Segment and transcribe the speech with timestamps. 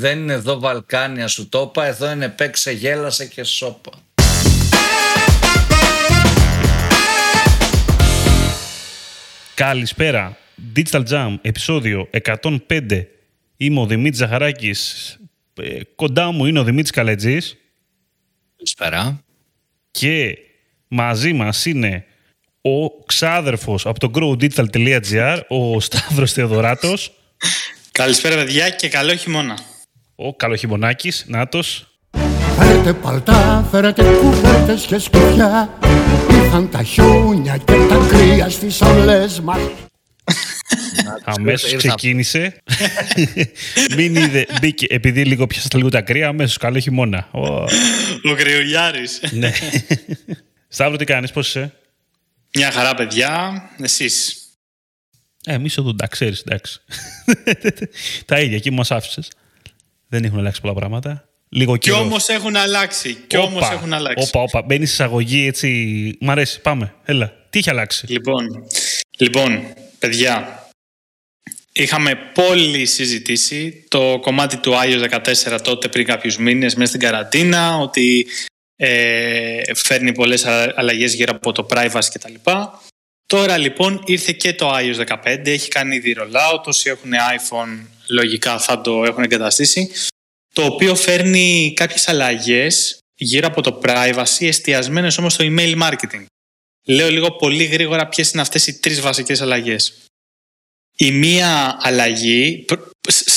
[0.00, 3.90] Δεν είναι εδώ Βαλκάνια σου το είπα, εδώ είναι παίξε, γέλασε και σώπα.
[9.54, 10.36] Καλησπέρα.
[10.76, 13.06] Digital Jam, επεισόδιο 105.
[13.56, 15.16] Είμαι ο Δημήτρης Ζαχαράκης.
[15.54, 17.56] Ε, κοντά μου είναι ο Δημήτρης Καλετζής.
[18.56, 19.24] Καλησπέρα.
[19.90, 20.38] Και
[20.88, 22.04] μαζί μας είναι
[22.60, 27.12] ο ξάδερφος από το growdigital.gr, ο Σταύρος Θεοδωράτος.
[27.92, 29.69] Καλησπέρα παιδιά και καλό χειμώνα.
[30.22, 31.86] Ο Καλοχειμωνάκης, Νάτος.
[32.58, 35.78] Φέρετε παλτά, φέρετε κουβέρτες και σκουφιά
[36.30, 39.58] Ήρθαν τα χιόνια και τα κρύα στις αυλές μας
[41.24, 41.88] Αμέσως ήρθα.
[41.88, 42.62] ξεκίνησε.
[43.96, 47.28] Μην είδε, μπήκε, επειδή λίγο πιάσατε λίγο τα κρύα, αμέσως καλό χειμώνα.
[47.30, 47.40] Ω,
[48.24, 49.20] Ο Γρηγοριάρης.
[49.30, 49.52] ναι.
[50.68, 51.72] Σταύρο, τι κάνεις, πώς είσαι;
[52.54, 54.34] Μια χαρά παιδιά, εσείς.
[55.44, 56.80] Ε, εμείς εδώ τα ξέρεις, εντάξει.
[58.26, 59.30] τα ίδια, εκεί μας άφησες.
[60.10, 61.28] Δεν έχουν αλλάξει πολλά πράγματα.
[61.48, 62.04] Λίγο Κι καιρός.
[62.04, 63.14] όμως έχουν αλλάξει.
[63.26, 64.28] Κι όμως Όπα, έχουν αλλάξει.
[64.28, 64.62] Όπα, όπα.
[64.62, 65.68] Μπαίνει εισαγωγή έτσι.
[66.20, 66.94] Μ' αρέσει, πάμε.
[67.04, 67.32] Έλα.
[67.50, 68.46] Τι έχει αλλάξει; Λοιπόν,
[69.18, 69.62] λοιπόν,
[69.98, 70.64] παιδιά,
[71.72, 75.20] είχαμε πολύ συζητήσει το κομμάτι του iOS
[75.54, 78.26] 14 τότε πριν κάποιους μήνες μέσα στην καραντίνα, ότι
[78.76, 82.34] ε, φέρνει πολλές α- αλλαγές γύρω από το privacy κτλ.
[83.26, 88.58] Τώρα λοιπόν ήρθε και το iOS 15, έχει κάνει ήδη rollout, όσοι έχουν iPhone λογικά
[88.58, 89.90] θα το έχουν εγκαταστήσει,
[90.52, 96.24] το οποίο φέρνει κάποιες αλλαγές γύρω από το privacy, εστιασμένες όμως στο email marketing.
[96.86, 99.92] Λέω λίγο πολύ γρήγορα ποιες είναι αυτές οι τρεις βασικές αλλαγές.
[100.96, 102.90] Η μία αλλαγή, προ-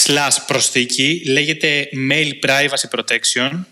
[0.05, 3.63] slash προσθήκη, λέγεται Mail Privacy Protection.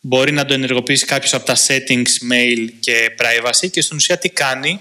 [0.00, 4.28] Μπορεί να το ενεργοποιήσει κάποιος από τα settings mail και privacy και στην ουσία τι
[4.28, 4.80] κάνει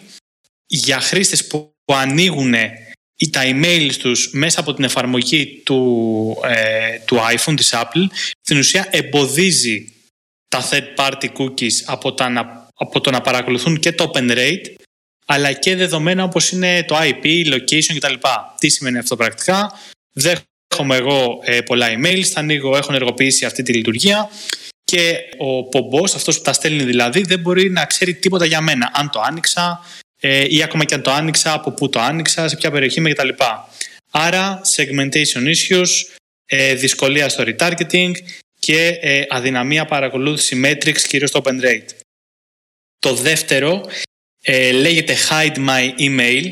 [0.65, 2.90] για χρήστες που, που ανοίγουν ή
[3.29, 8.05] τα email τους μέσα από την εφαρμογή του, ε, του iPhone, της Apple,
[8.41, 9.93] στην ουσία εμποδίζει
[10.47, 14.73] τα third party cookies από, τα, να- από το να παρακολουθούν και το open rate
[15.25, 18.13] αλλά και δεδομένα όπως είναι το IP, location κτλ.
[18.59, 19.71] Τι σημαίνει αυτό πρακτικά;
[20.13, 24.29] Δέχομαι εγώ ε, πολλά emails, θα ανοίγω, έχω ενεργοποιήσει αυτή τη λειτουργία
[24.83, 28.91] και ο πομπός, αυτός που τα στέλνει δηλαδή, δεν μπορεί να ξέρει τίποτα για μένα.
[28.93, 29.85] Αν το άνοιξα
[30.23, 33.11] ε, ή ακόμα και αν το άνοιξα, από πού το άνοιξα, σε ποια περιοχή είμαι
[33.11, 33.29] κτλ.
[34.11, 35.87] Άρα, segmentation issues,
[36.45, 38.11] ε, δυσκολία στο retargeting
[38.59, 41.89] και ε, αδυναμία παρακολούθηση metrics, κυρίως στο open rate.
[42.99, 43.85] Το δεύτερο
[44.41, 46.51] ε, λέγεται Hide My Email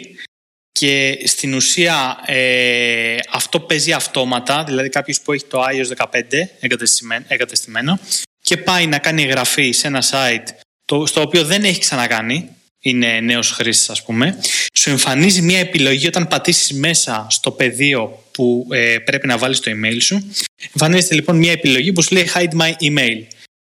[0.71, 6.21] και στην ουσία ε, αυτό παίζει αυτόματα, δηλαδή κάποιος που έχει το iOS 15
[6.59, 7.99] εγκατεστημένο, εγκατεστημένο
[8.41, 10.47] και πάει να κάνει εγγραφή σε ένα site
[10.85, 12.49] το, στο οποίο δεν έχει ξανακάνει,
[12.81, 14.39] είναι νέος χρήστης ας πούμε,
[14.73, 19.71] σου εμφανίζει μια επιλογή όταν πατήσεις μέσα στο πεδίο που ε, πρέπει να βάλεις το
[19.71, 20.31] email σου.
[20.73, 23.23] Εμφανίζεται λοιπόν μια επιλογή που σου λέει Hide My Email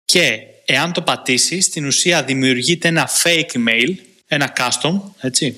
[0.06, 3.96] και εάν το πατήσεις, στην ουσία δημιουργείται ένα fake email,
[4.28, 5.56] ένα custom, έτσι,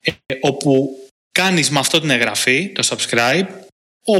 [0.00, 0.96] ε, όπου
[1.32, 3.46] κάνεις με αυτό την εγγραφή, το subscribe,
[4.04, 4.14] ο,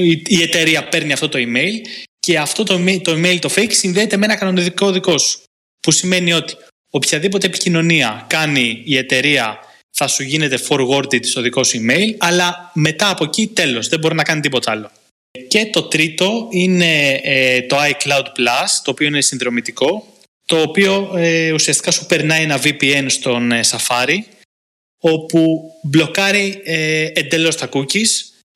[0.00, 1.72] η, η εταιρεία παίρνει αυτό το email
[2.18, 5.42] και αυτό το, email- το email το fake συνδέεται με ένα κανονικό δικό σου.
[5.80, 6.56] Που σημαίνει ότι
[6.90, 9.58] οποιαδήποτε επικοινωνία κάνει η εταιρεία
[9.90, 14.14] θα σου γίνεται forwarded στο δικό σου email, αλλά μετά από εκεί τέλος, δεν μπορεί
[14.14, 14.90] να κάνει τίποτα άλλο.
[15.48, 20.06] Και το τρίτο είναι ε, το iCloud Plus, το οποίο είναι συνδρομητικό,
[20.46, 24.18] το οποίο ε, ουσιαστικά σου περνάει ένα VPN στον ε, Safari,
[25.00, 28.08] όπου μπλοκάρει ε, εντελώς τα cookies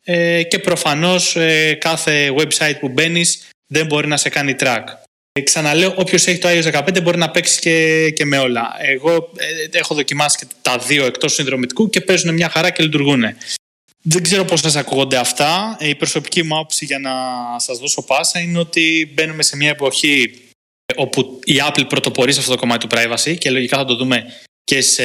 [0.04, 4.84] ε, και προφανώς ε, κάθε website που μπαίνεις δεν μπορεί να σε κάνει track.
[5.34, 8.74] Ε, ξαναλέω, όποιος έχει το iOS 15 μπορεί να παίξει και, και με όλα.
[8.78, 13.24] Εγώ ε, έχω δοκιμάσει και τα δύο εκτός συνδρομητικού και παίζουν μια χαρά και λειτουργούν.
[14.02, 15.76] Δεν ξέρω πώς σας ακούγονται αυτά.
[15.80, 17.12] Ε, Η προσωπική μου άποψη για να
[17.58, 20.32] σας δώσω πάσα είναι ότι μπαίνουμε σε μια εποχή
[20.86, 23.94] ε, όπου η Apple πρωτοπορεί σε αυτό το κομμάτι του privacy και λογικά θα το
[23.96, 24.24] δούμε
[24.64, 25.04] και σε,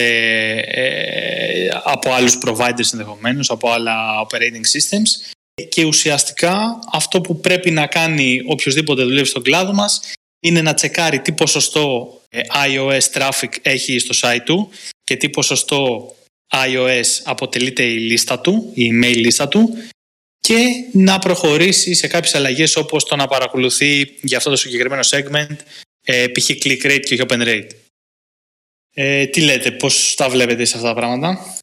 [0.58, 3.96] ε, από άλλους providers ενδεχομένως, από άλλα
[4.28, 5.36] operating systems
[5.70, 10.02] και ουσιαστικά αυτό που πρέπει να κάνει οποιοδήποτε δουλεύει στον κλάδο μας
[10.40, 14.70] είναι να τσεκάρει τι ποσοστό ε, iOS traffic έχει στο site του
[15.04, 16.16] και τι ποσοστό
[16.54, 19.70] iOS αποτελείται η λίστα του, η email λίστα του
[20.40, 25.56] και να προχωρήσει σε κάποιες αλλαγές όπως το να παρακολουθεί για αυτό το συγκεκριμένο segment
[26.02, 26.50] ε, π.χ.
[26.50, 27.70] click rate και όχι open rate.
[28.94, 31.57] Ε, τι λέτε, πώς τα βλέπετε σε αυτά τα πράγματα;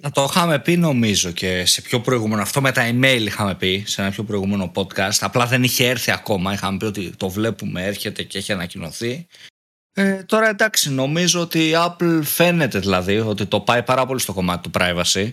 [0.00, 2.42] Να το είχαμε πει νομίζω και σε πιο προηγούμενο.
[2.42, 5.16] Αυτό με τα email είχαμε πει σε ένα πιο προηγούμενο podcast.
[5.20, 6.52] Απλά δεν είχε έρθει ακόμα.
[6.52, 9.26] Είχαμε πει ότι το βλέπουμε, έρχεται και έχει ανακοινωθεί.
[9.92, 14.32] Ε, τώρα εντάξει, νομίζω ότι η Apple φαίνεται δηλαδή ότι το πάει πάρα πολύ στο
[14.32, 15.32] κομμάτι του privacy.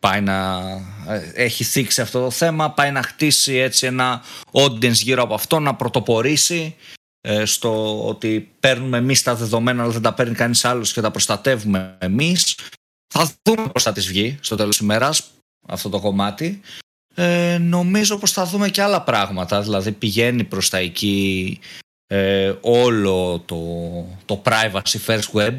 [0.00, 0.60] πάει να
[1.08, 4.22] ε, έχει θίξει αυτό το θέμα, πάει να χτίσει έτσι ένα
[4.52, 6.74] audience γύρω από αυτό, να πρωτοπορήσει
[7.20, 11.10] ε, στο ότι παίρνουμε εμείς τα δεδομένα αλλά δεν τα παίρνει κανείς άλλος και τα
[11.10, 12.58] προστατεύουμε εμείς.
[13.14, 15.30] Θα δούμε πώς θα της βγει στο τέλος της ημέρας
[15.68, 16.60] αυτό το κομμάτι.
[17.14, 21.58] Ε, νομίζω πως θα δούμε και άλλα πράγματα, δηλαδή πηγαίνει προς τα εκεί
[22.06, 23.58] ε, όλο το,
[24.24, 25.58] το privacy first web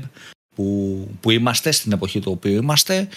[0.55, 3.07] που, που είμαστε στην εποχή του οποίου είμαστε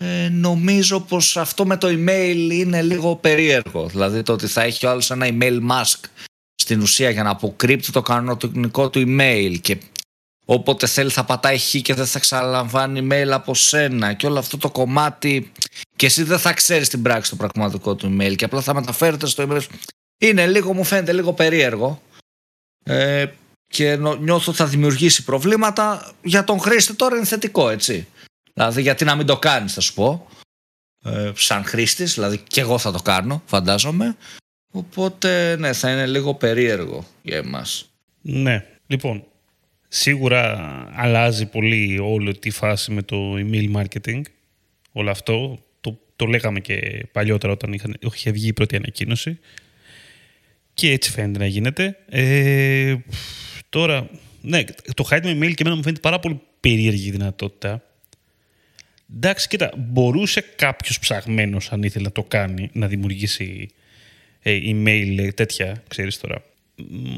[0.00, 4.86] ε, νομίζω πως αυτό με το email είναι λίγο περίεργο δηλαδή το ότι θα έχει
[4.86, 6.04] ο άλλος ένα email mask
[6.54, 9.78] στην ουσία για να αποκρύπτει το κανονικό του email και
[10.50, 14.12] όποτε θέλει θα πατάει χ και δεν θα ξαναλαμβάνει email από σένα.
[14.12, 15.52] Και όλο αυτό το κομμάτι
[15.96, 18.36] και εσύ δεν θα ξέρεις την πράξη το πραγματικό του email.
[18.36, 19.60] Και απλά θα μεταφέρεται στο email.
[20.18, 22.02] Είναι λίγο, μου φαίνεται λίγο περίεργο.
[22.84, 23.26] Ε,
[23.66, 26.12] και νιώθω ότι θα δημιουργήσει προβλήματα.
[26.22, 28.06] Για τον χρήστη τώρα είναι θετικό έτσι.
[28.54, 30.28] Δηλαδή γιατί να μην το κάνεις θα σου πω.
[31.04, 34.16] Ε, σαν χρήστης δηλαδή και εγώ θα το κάνω φαντάζομαι.
[34.72, 37.90] Οπότε ναι θα είναι λίγο περίεργο για εμάς.
[38.20, 38.66] Ναι.
[38.86, 39.27] Λοιπόν
[39.88, 40.58] σίγουρα
[40.92, 44.20] αλλάζει πολύ όλη τη φάση με το email marketing
[44.92, 49.38] όλο αυτό το, το λέγαμε και παλιότερα όταν είχαν, είχε βγει η πρώτη ανακοίνωση
[50.74, 51.96] και έτσι φαίνεται να γίνεται.
[52.08, 52.96] Ε,
[53.68, 54.64] τώρα, ναι,
[54.94, 57.82] το hide my mail και εμένα μου φαίνεται πάρα πολύ περίεργη δυνατότητα.
[59.16, 63.68] Εντάξει, κοίτα, μπορούσε κάποιος ψαγμένος, αν ήθελε να το κάνει, να δημιουργήσει
[64.42, 66.42] ε, email ε, τέτοια, ξέρεις τώρα.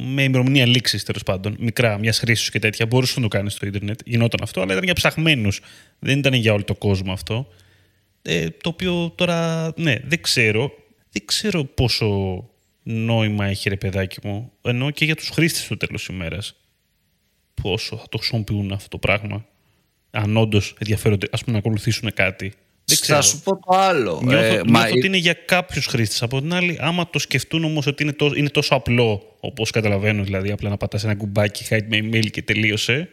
[0.04, 2.86] Με ημερομηνία λήξης τέλος πάντων, μικρά, μιας χρήσης και τέτοια.
[2.86, 4.00] Μπορούσε να το κάνεις στο Ιντερνετ.
[4.04, 5.48] Γινόταν αυτό, αλλά ήταν για ψαγμένου.
[5.98, 7.48] Δεν ήταν για όλο το κόσμο αυτό.
[8.22, 10.72] Ε, το οποίο τώρα, ναι, δεν ξέρω.
[11.10, 12.44] Δεν ξέρω πόσο
[12.82, 16.54] νόημα έχει ρε παιδάκι μου, ενώ και για τους χρήστες του τέλος ημέρας.
[17.62, 19.46] Πόσο θα το χρησιμοποιούν αυτό το πράγμα,
[20.10, 22.52] αν όντως ενδιαφέρονται ας πούμε, να ακολουθήσουν κάτι.
[22.90, 23.22] Δεν ξέρω.
[23.22, 24.20] Θα σου πω το άλλο.
[24.25, 26.22] Νιώθω, ε, νιώθω ότι είναι για κάποιους χρήστες.
[26.22, 30.22] Από την άλλη, άμα το σκεφτούν όμως ότι είναι, τόσο, είναι τόσο απλό, όπως καταλαβαίνω,
[30.22, 33.08] δηλαδή απλά να πατάς ένα κουμπάκι, hide my email και τελείωσε,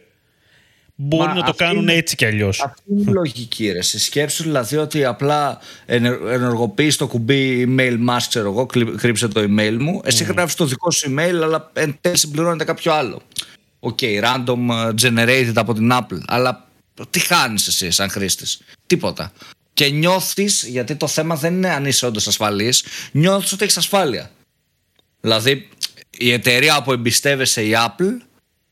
[1.00, 2.60] Μπορούν να το κάνουν έτσι κι αλλιώς.
[2.60, 3.82] Αυτή είναι η λογική, ρε.
[3.82, 8.66] Σκέψου δηλαδή ότι απλά ενεργοποιείς το κουμπί email mask, ξέρω εγώ,
[8.96, 10.00] κρύψε το email μου.
[10.04, 10.32] Εσύ mm.
[10.32, 13.22] γράφεις το δικό σου email, αλλά εν τέλει συμπληρώνεται κάποιο άλλο.
[13.80, 16.20] OK, okay, random uh, generated από την Apple.
[16.26, 16.68] Αλλά
[17.10, 19.32] τι χάνεις εσύ σαν χρήστης, Τίποτα.
[19.78, 24.30] Και νιώθεις, γιατί το θέμα δεν είναι αν είσαι όντως ασφαλής, νιώθεις ότι έχεις ασφάλεια.
[25.20, 25.68] Δηλαδή,
[26.10, 28.16] η εταιρεία που εμπιστεύεσαι η Apple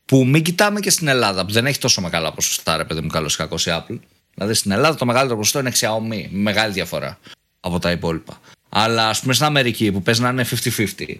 [0.05, 3.07] που μην κοιτάμε και στην Ελλάδα, που δεν έχει τόσο μεγάλα ποσοστά, ρε παιδί μου,
[3.07, 3.99] καλό κακό η Apple.
[4.33, 7.19] Δηλαδή στην Ελλάδα το μεγαλύτερο ποσοστό είναι Xiaomi, με μεγάλη διαφορά
[7.59, 8.41] από τα υπόλοιπα.
[8.69, 11.15] Αλλά ας πούμε στην Αμερική που παίζει να είναι 50-50,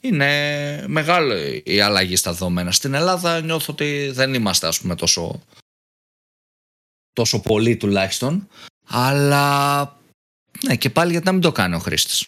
[0.00, 1.34] είναι μεγάλο
[1.64, 2.72] η αλλαγή στα δεδομένα.
[2.72, 5.42] Στην Ελλάδα νιώθω ότι δεν είμαστε ας πούμε τόσο,
[7.12, 8.48] τόσο πολύ τουλάχιστον.
[8.88, 9.80] Αλλά
[10.66, 12.24] ναι και πάλι γιατί να μην το κάνει ο χρήστη.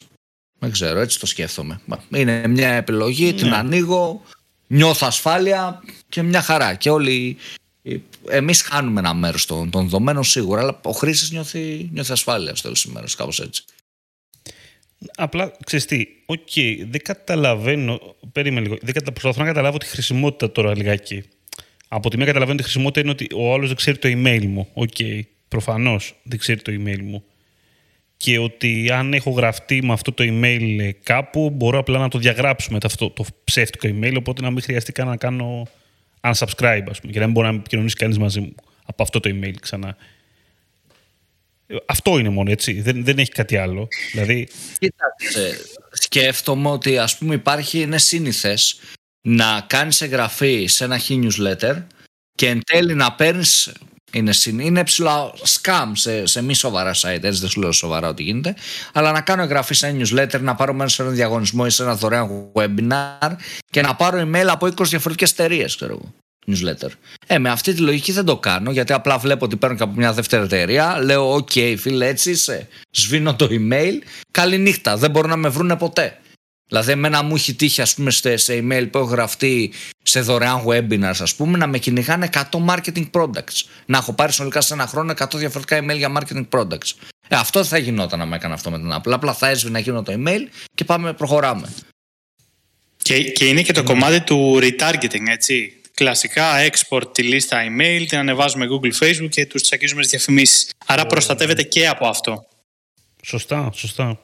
[0.58, 1.80] Δεν ξέρω, έτσι το σκέφτομαι.
[2.14, 3.56] Είναι μια επιλογή, την ναι.
[3.56, 4.22] ανοίγω,
[4.66, 6.74] νιώθω ασφάλεια και μια χαρά.
[6.74, 7.36] Και όλοι
[8.28, 12.62] εμείς χάνουμε ένα μέρος των, των δεδομένων σίγουρα, αλλά ο χρήστη νιώθει, νιώθει ασφάλεια στο
[12.62, 13.64] τέλο τη ημέρα, κάπως έτσι.
[15.16, 18.16] Απλά ξέρεις τι, OK, okay, δεν καταλαβαίνω.
[18.32, 18.78] Περίμενε λίγο.
[18.82, 19.12] Δεν κατα...
[19.12, 21.22] Προσπαθώ να καταλάβω τη χρησιμότητα τώρα λιγάκι.
[21.88, 24.68] Από τη μία καταλαβαίνω τη χρησιμότητα είναι ότι ο άλλος δεν ξέρει το email μου.
[24.72, 25.20] OK, okay,
[25.54, 27.24] προφανώς δεν ξέρει το email μου
[28.16, 32.72] και ότι αν έχω γραφτεί με αυτό το email κάπου, μπορώ απλά να το διαγράψω
[32.72, 35.66] με αυτό το ψεύτικο email, οπότε να μην χρειαστεί καν να κάνω
[36.20, 39.30] unsubscribe, ας πούμε, και να μην μπορεί να επικοινωνήσει κανείς μαζί μου από αυτό το
[39.32, 39.96] email ξανά.
[41.86, 42.80] Αυτό είναι μόνο, έτσι.
[42.80, 43.88] Δεν, δεν έχει κάτι άλλο.
[44.12, 44.48] Δηλαδή...
[44.78, 48.80] Κοίταξε, σκέφτομαι ότι ας πούμε υπάρχει, είναι σύνηθες
[49.20, 51.82] να κάνεις εγγραφή σε ένα newsletter
[52.34, 53.72] και εν τέλει να παίρνεις
[54.18, 58.22] είναι, είναι ψηλά scam σε, σε μη σοβαρά site, έτσι δεν σου λέω σοβαρά ότι
[58.22, 58.54] γίνεται.
[58.92, 61.82] Αλλά να κάνω εγγραφή σε ένα newsletter, να πάρω μέσα σε ένα διαγωνισμό ή σε
[61.82, 63.36] ένα δωρεάν webinar
[63.70, 66.12] και να πάρω email από 20 διαφορετικές εταιρείες, ξέρω εγώ.
[66.46, 66.90] Newsletter.
[67.26, 69.92] Ε, με αυτή τη λογική δεν το κάνω γιατί απλά βλέπω ότι παίρνω και από
[69.96, 70.98] μια δεύτερη εταιρεία.
[71.02, 72.68] Λέω, OK, φίλε, έτσι είσαι.
[72.90, 73.98] Σβήνω το email.
[74.30, 74.96] Καληνύχτα.
[74.96, 76.18] Δεν μπορούν να με βρούνε ποτέ.
[76.68, 81.18] Δηλαδή, εμένα μου έχει τύχει, ας πούμε, σε email που έχω γραφτεί σε δωρεάν webinars,
[81.20, 83.62] ας πούμε, να με κυνηγάνε 100 marketing products.
[83.86, 86.90] Να έχω πάρει συνολικά σε ένα χρόνο 100 διαφορετικά email για marketing products.
[87.28, 89.12] Ε, αυτό δεν θα γινόταν να με έκανα αυτό με την Apple.
[89.12, 90.40] Απλά θα έσβηνα εκείνο το email
[90.74, 91.72] και πάμε, προχωράμε.
[93.02, 95.80] Και, και είναι και το κομμάτι του retargeting, έτσι.
[95.94, 100.70] Κλασικά export τη λίστα email, την ανεβάζουμε Google, Facebook και τους τσακίζουμε τις διαφημίσεις.
[100.86, 102.46] Άρα προστατεύεται και από αυτό.
[103.22, 104.23] Σωστά, σωστά.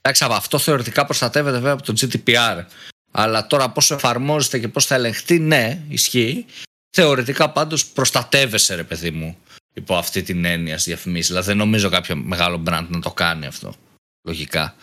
[0.00, 2.64] Εντάξει, από αυτό θεωρητικά προστατεύεται βέβαια από το GDPR.
[3.10, 6.46] Αλλά τώρα πώς εφαρμόζεται και πώς θα ελεγχθεί, ναι, ισχύει.
[6.90, 9.36] Θεωρητικά πάντως προστατεύεσαι, ρε παιδί μου.
[9.74, 11.28] υπό αυτή την έννοια στις διαφημίσεις.
[11.28, 13.74] Δηλαδή δεν νομίζω κάποιο μεγάλο brand να το κάνει αυτό.
[14.22, 14.76] Λογικά.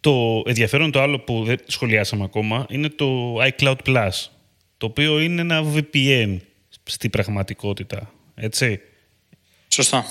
[0.00, 4.10] Το ενδιαφέρον το άλλο που δεν σχολιάσαμε ακόμα είναι το iCloud Plus,
[4.76, 6.36] το οποίο είναι ένα VPN
[6.84, 8.80] στην πραγματικότητα, έτσι.
[9.68, 10.04] Σωστά.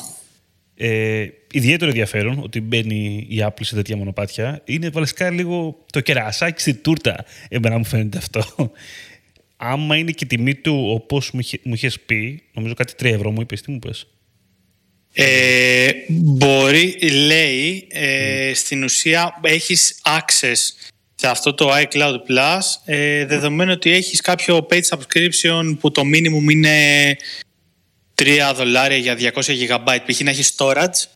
[0.77, 6.61] Ε, ιδιαίτερο ενδιαφέρον ότι μπαίνει η Apple σε τέτοια μονοπάτια είναι βασικά λίγο το κερασάκι
[6.61, 7.25] στη τούρτα.
[7.49, 8.71] Εμένα μου φαίνεται αυτό.
[9.57, 13.05] Άμα είναι και η τιμή του όπως μου, είχε, μου είχες πει, νομίζω κάτι 3
[13.05, 14.07] ευρώ μου είπες, τι μου πες.
[15.13, 23.71] Ε, μπορεί, λέει, ε, στην ουσία έχεις access σε αυτό το iCloud Plus ε, δεδομένου
[23.71, 27.15] ότι έχεις κάποιο paid subscription που το minimum είναι
[28.23, 30.19] 3 δολάρια για 200 GB π.χ.
[30.21, 31.07] να έχεις storage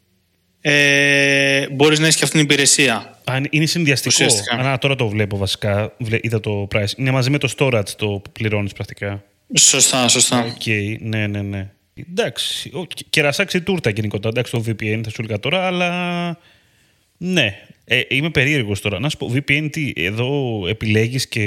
[0.61, 3.19] ε, μπορείς να έχεις και αυτήν την υπηρεσία.
[3.23, 4.13] Α, είναι συνδυαστικό.
[4.15, 4.55] Ουσιαστικά.
[4.55, 5.93] Α, τώρα το βλέπω βασικά.
[5.99, 6.97] Βλέ- Είδα το price.
[6.97, 9.23] Είναι μαζί με το storage το που πληρώνεις πρακτικά.
[9.59, 10.39] Σωστά, σωστά.
[10.43, 10.65] Οκ,
[10.99, 11.69] ναι, ναι, ναι.
[12.09, 14.29] Εντάξει, ο- και- κερασάκι τούρτα γενικότερα.
[14.29, 16.37] Εντάξει, το VPN θα σου έλεγα τώρα, αλλά
[17.17, 17.55] ναι.
[17.85, 18.99] Ε, είμαι περίεργος τώρα.
[18.99, 21.45] Να σου πω, VPN τι, εδώ επιλέγεις και,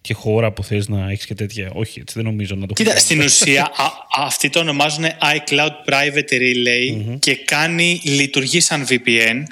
[0.00, 1.70] και χώρα που θες να έχεις και τέτοια.
[1.74, 3.00] Όχι, έτσι δεν νομίζω να το Κοίτα, κάνω.
[3.00, 9.42] στην ουσία α, αυτοί το ονομάζουν iCloud Private Relay και κάνει, λειτουργεί σαν VPN.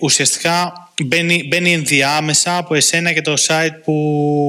[0.00, 0.72] Ουσιαστικά
[1.04, 4.46] μπαίνει, μπαίνει ενδιάμεσα από εσένα και το site που,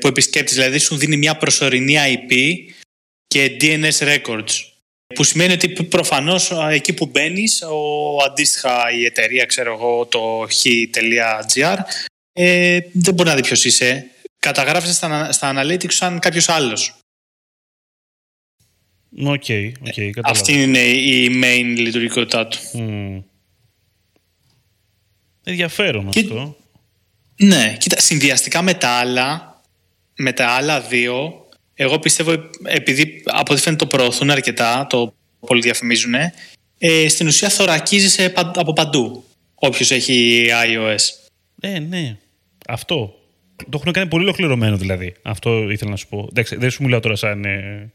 [0.00, 0.54] που επισκέπτεις.
[0.54, 2.34] Δηλαδή σου δίνει μια προσωρινή IP
[3.26, 4.54] και DNS records.
[5.14, 10.42] Που σημαίνει ότι προφανώς α, εκεί που μπαίνεις, ο, αντίστοιχα η εταιρεία, ξέρω εγώ, το
[10.42, 11.76] h.gr,
[12.32, 14.10] ε, δεν μπορεί να δει ποιος είσαι.
[14.46, 16.94] Καταγράφεσαι στα, στα analytics σαν κάποιος άλλος.
[19.18, 20.20] OK, OK, κατάλαβα.
[20.22, 22.58] Αυτή είναι η main λειτουργικότητά του.
[22.72, 23.22] Μμμ.
[25.44, 26.56] Ενδιαφέρον Και- αυτό.
[27.36, 29.60] Ναι, κοίτα, συνδυαστικά με τα άλλα,
[30.16, 32.32] με τα άλλα δύο, εγώ πιστεύω
[32.64, 36.14] επειδή από ό,τι φαίνεται το προωθούν αρκετά, το πολύ διαφημίζουν,
[36.78, 39.24] ε, στην ουσία θωρακίζεσαι παν- από παντού
[39.54, 40.98] όποιος έχει iOS.
[41.60, 42.16] Ε, ναι.
[42.68, 43.14] Αυτό.
[43.56, 45.14] Το έχουν κάνει πολύ ολοκληρωμένο δηλαδή.
[45.22, 46.26] Αυτό ήθελα να σου πω.
[46.30, 47.92] Εντάξει, δεν σου μιλάω τώρα σαν, ε,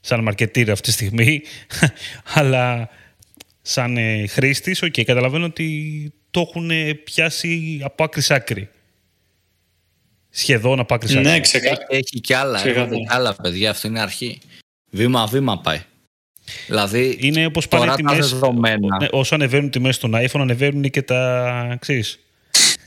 [0.00, 1.42] σαν μαρκετήρα αυτή τη στιγμή,
[2.34, 2.88] αλλά
[3.62, 8.68] σαν ε, χρήστης, οκ, καταλαβαίνω ότι το έχουν ε, πιάσει από άκρη σ' άκρη.
[10.30, 11.24] Σχεδόν από άκρη σ' άκρη.
[11.24, 11.76] Ναι, ξεκα...
[11.88, 12.80] Έχει κι άλλα, Ξεκάθαρα.
[12.84, 14.38] έρχονται κι άλλα παιδιά, αυτό είναι αρχή.
[14.90, 15.80] Βήμα-βήμα πάει.
[16.66, 18.96] Δηλαδή, Είναι όπως πάνε τώρα οι τα τιμές, δεδομένα.
[19.00, 22.18] ναι, όσο ανεβαίνουν τιμές στον iPhone, ανεβαίνουν και τα, ξέρεις,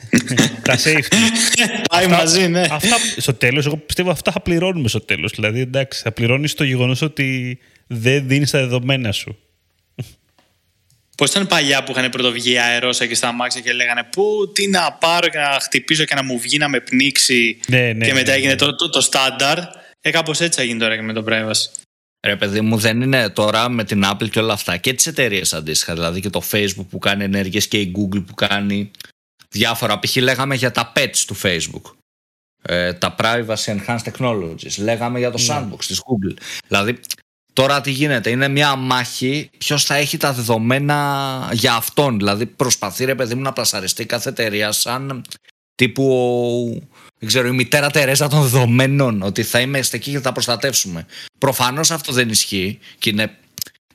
[0.67, 1.15] τα safety.
[1.89, 2.61] Πάει μαζί, ναι.
[2.71, 5.31] αυτά, στο τέλος, εγώ πιστεύω αυτά θα πληρώνουμε στο τέλος.
[5.31, 9.37] Δηλαδή, εντάξει, θα πληρώνεις το γεγονός ότι δεν δίνεις τα δεδομένα σου.
[11.17, 14.91] Πώς ήταν παλιά που είχαν πρωτοβγεί αερώσα και στα αμάξια και λέγανε Πού, τι να
[14.91, 17.59] πάρω και να χτυπήσω και να μου βγει να με πνίξει.
[17.67, 18.57] Ναι, ναι, και μετά ναι, έγινε ναι.
[18.57, 19.57] το, το, το στάνταρ.
[20.01, 21.81] Ε, κάπως έτσι θα γίνει τώρα και με το privacy.
[22.27, 24.77] Ρε παιδί μου, δεν είναι τώρα με την Apple και όλα αυτά.
[24.77, 25.93] Και τις εταιρείες αντίστοιχα.
[25.93, 28.91] Δηλαδή και το Facebook που κάνει ενέργειες και η Google που κάνει
[29.51, 29.99] διάφορα.
[29.99, 30.15] Π.χ.
[30.15, 31.81] λέγαμε για τα pets του Facebook.
[32.61, 34.77] Ε, τα privacy enhanced technologies.
[34.77, 36.37] Λέγαμε για το sandbox της Google.
[36.67, 36.99] Δηλαδή
[37.53, 43.05] τώρα τι γίνεται; Είναι μια μάχη ποιος θα έχει τα δεδομένα για αυτόν; Δηλαδή προσπαθεί
[43.05, 45.21] ρε παιδί μου να πλασαριστεί κάθε εταιρεία σαν
[45.75, 46.87] τύπου ο-
[47.19, 51.05] δεν ξέρω, η μητέρα Τερέζα των δεδομένων ότι θα είμαστε εκεί και θα τα προστατεύσουμε.
[51.39, 53.35] Προφανώς αυτό δεν ισχύει και είναι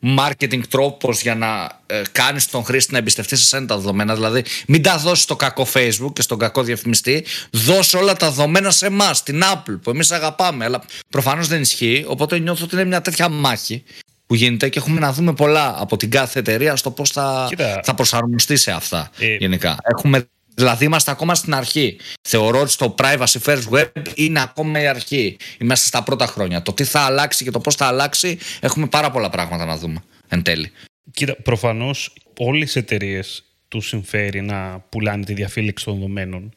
[0.02, 4.14] marketing τρόπος για να ε, κάνεις τον χρήστη να εμπιστευτείς σε σένα τα δεδομένα.
[4.14, 8.70] Δηλαδή μην τα δώσεις στο κακό Facebook και στον κακό διαφημιστή, δώσε όλα τα δεδομένα
[8.70, 10.64] σε εμάς, την Apple που εμείς αγαπάμε.
[10.64, 13.82] Αλλά προφανώς δεν ισχύει, οπότε νιώθω ότι είναι μια τέτοια μάχη
[14.26, 17.80] που γίνεται και έχουμε να δούμε πολλά από την κάθε εταιρεία στο πώς θα, Κοίτα.
[17.84, 19.76] θα προσαρμοστεί σε αυτά Ε, γενικά.
[19.82, 21.96] Έχουμε, δηλαδή είμαστε ακόμα στην αρχή.
[22.28, 25.36] Θεωρώ ότι το privacy first web είναι ακόμα η αρχή.
[25.58, 26.62] Είμαστε στα πρώτα χρόνια.
[26.62, 30.02] Το τι θα αλλάξει και το πώς θα αλλάξει έχουμε πάρα πολλά πράγματα να δούμε
[30.28, 30.72] εν τέλει.
[31.10, 36.54] Κοίτα, προφανώς όλες οι εταιρείες του συμφέρει να πουλάνε τη διαφύλαξη των δεδομένων.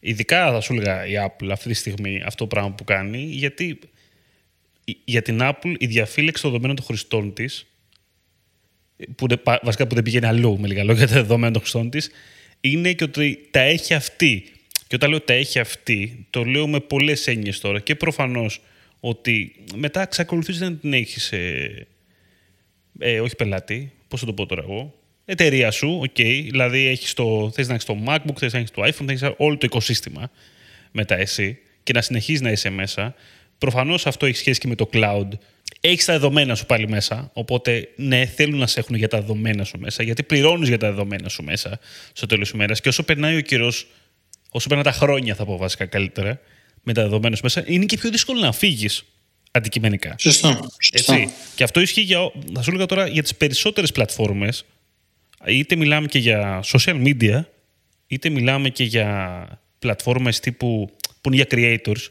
[0.00, 3.78] Ειδικά θα σου έλεγα η Apple αυτή τη στιγμή αυτό το πράγμα που κάνει, γιατί
[5.04, 7.66] για την Apple η διαφύλαξη των δεδομένων των χρηστών της,
[9.14, 11.90] που δεν πα- βασικά που δεν πηγαίνει αλλού με λίγα λόγια τα δεδομένα των χρηστών
[11.90, 12.10] της,
[12.64, 14.44] είναι και ότι τα έχει αυτή.
[14.86, 17.80] Και όταν λέω τα έχει αυτή, το λέω με πολλές έννοιες τώρα.
[17.80, 18.60] Και προφανώς
[19.00, 24.94] ότι μετά εξακολουθείς να την έχεις ε, όχι πελάτη, πώς θα το πω τώρα εγώ,
[25.24, 28.82] εταιρεία σου, οκ, δηλαδή έχεις το, θες να έχεις το MacBook, θες να έχεις το
[28.82, 30.30] iPhone, θες να έχεις όλο το οικοσύστημα
[30.90, 33.14] μετά εσύ και να συνεχίζεις να είσαι μέσα.
[33.62, 35.28] Προφανώς αυτό έχει σχέση και με το cloud.
[35.80, 39.64] Έχεις τα δεδομένα σου πάλι μέσα, οπότε ναι, θέλουν να σε έχουν για τα δεδομένα
[39.64, 41.78] σου μέσα, γιατί πληρώνεις για τα δεδομένα σου μέσα
[42.12, 43.86] στο τέλος της ημέρας και όσο περνάει ο καιρός,
[44.50, 46.40] όσο περνάνε τα χρόνια θα πω βασικά καλύτερα,
[46.82, 49.04] με τα δεδομένα σου μέσα, είναι και πιο δύσκολο να φύγεις
[49.50, 50.14] αντικειμενικά.
[50.18, 50.68] Σωστό.
[50.80, 51.12] Σωστό.
[51.12, 51.32] Έτσι.
[51.54, 52.18] Και αυτό ισχύει για,
[52.54, 54.64] θα σου έλεγα τώρα, για τις περισσότερες πλατφόρμες.
[55.46, 57.44] Είτε μιλάμε και για social media,
[58.06, 59.46] είτε μιλάμε και για
[59.78, 60.90] πλατφόρμες τύπου
[61.20, 62.10] που είναι για creators,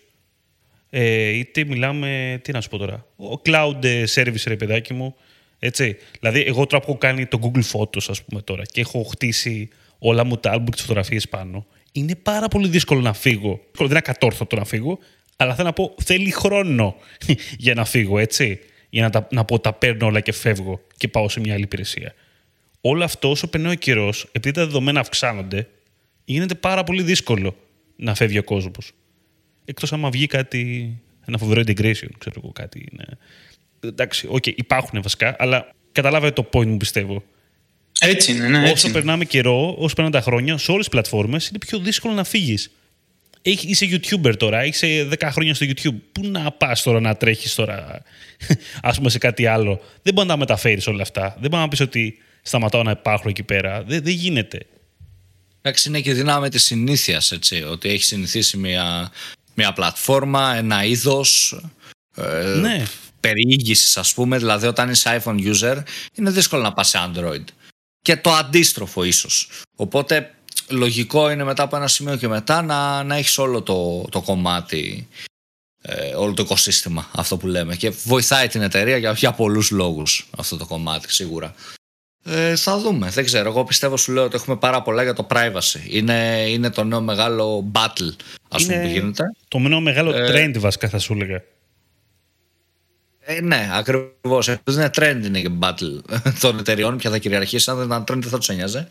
[0.94, 5.16] ε, είτε μιλάμε, τι να σου πω τώρα, ο cloud ε, service ρε παιδάκι μου,
[5.60, 5.98] έτσι.
[6.20, 9.70] Δηλαδή, εγώ τώρα που έχω κάνει το Google Photos, ας πούμε τώρα, και έχω χτίσει
[10.00, 13.60] όλα μου τα album και τις φωτογραφίες πάνω, είναι πάρα πολύ δύσκολο να φύγω.
[13.78, 15.00] Δεν είναι ακατόρθωτο να φύγω,
[15.36, 16.96] αλλά θέλω να πω, θέλει χρόνο
[17.58, 18.60] για να φύγω, έτσι.
[18.90, 21.64] Για να, τα, να πω, τα παίρνω όλα και φεύγω και πάω σε μια άλλη
[21.64, 22.14] υπηρεσία.
[22.82, 25.68] Όλο αυτό, όσο περνάει ο καιρός, επειδή τα δεδομένα αυξάνονται,
[26.26, 27.56] γίνεται πάρα πολύ δύσκολο
[27.96, 28.92] να φεύγει ο κόσμος.
[29.72, 30.94] Εκτός άμα βγει κάτι,
[31.28, 32.90] ένα φοβερό integration, ξέρω εγώ, κάτι.
[32.92, 33.04] Ναι.
[33.90, 37.24] Εντάξει, okay, υπάρχουν βασικά, αλλά καταλάβατε το point μου πιστεύω.
[38.00, 38.72] Έτσι είναι, ναι, έτσι.
[38.72, 42.24] Όσο περνάμε καιρό, όσο περνάνε τα χρόνια, σε όλες τις πλατφόρμες είναι πιο δύσκολο να
[42.24, 42.72] φύγεις.
[43.42, 45.96] Είσαι YouTuber τώρα, είσαι 10 χρόνια στο YouTube.
[46.12, 48.02] Πού να πας τώρα να τρέχεις τώρα,
[48.82, 49.82] ας πούμε, σε κάτι άλλο.
[50.02, 51.38] Δεν μπορεί να τα μεταφέρεις όλα αυτά.
[51.40, 53.84] Δεν μπορεί να πεις ότι σταματάω να υπάρχω εκεί πέρα.
[53.84, 54.66] Δεν, δεν γίνεται.
[55.62, 57.64] Εντάξει, είναι και δύναμη τη συνήθειας, έτσι.
[57.64, 59.12] Ότι έχεις συνηθίσει μια,
[59.54, 61.60] μια πλατφόρμα, ένα είδος.
[62.16, 62.86] Ε, Ναι.
[63.20, 64.38] περιήγησης, ας πούμε.
[64.38, 67.44] Δηλαδή, όταν είσαι iPhone user, είναι δύσκολο να πας σε Android.
[68.02, 69.50] Και το αντίστροφο, ίσως.
[69.76, 70.34] Οπότε,
[70.70, 75.08] λογικό είναι μετά από ένα σημείο και μετά να, να έχεις όλο το, το κομμάτι,
[75.82, 77.76] ε, όλο το οικοσύστημα, αυτό που λέμε.
[77.76, 81.56] Και βοηθάει την εταιρεία για, για πολλούς λόγους αυτό το κομμάτι, σίγουρα.
[82.24, 83.10] Ε, θα δούμε.
[83.10, 83.50] Δεν ξέρω.
[83.50, 85.90] Εγώ πιστεύω σου λέω ότι έχουμε πάρα πολλά για το privacy.
[85.90, 88.16] Είναι, είναι το νέο μεγάλο battle,
[88.50, 89.24] ας πούμε, που γίνεται.
[89.48, 91.44] το νέο μεγάλο Ε, trend βασικά θα σου έλεγα.
[93.20, 94.48] Ε, ναι, ακριβώς.
[94.48, 97.70] Επειδή είναι trend είναι και battle των εταιριών, ποια θα κυριαρχήσει.
[97.70, 98.88] Αν δεν ήταν trend, δεν θα τους ένοιαζε.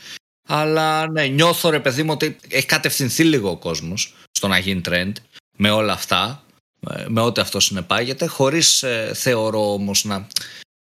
[0.48, 4.80] Αλλά ναι, νιώθω ρε παιδί μου ότι έχει κατευθυνθεί λίγο ο κόσμος στο να γίνει
[4.88, 5.12] trend
[5.56, 6.42] με όλα αυτά,
[6.90, 10.26] ε, με ό,τι αυτό συνεπάγεται, χωρίς θεωρώ όμως να,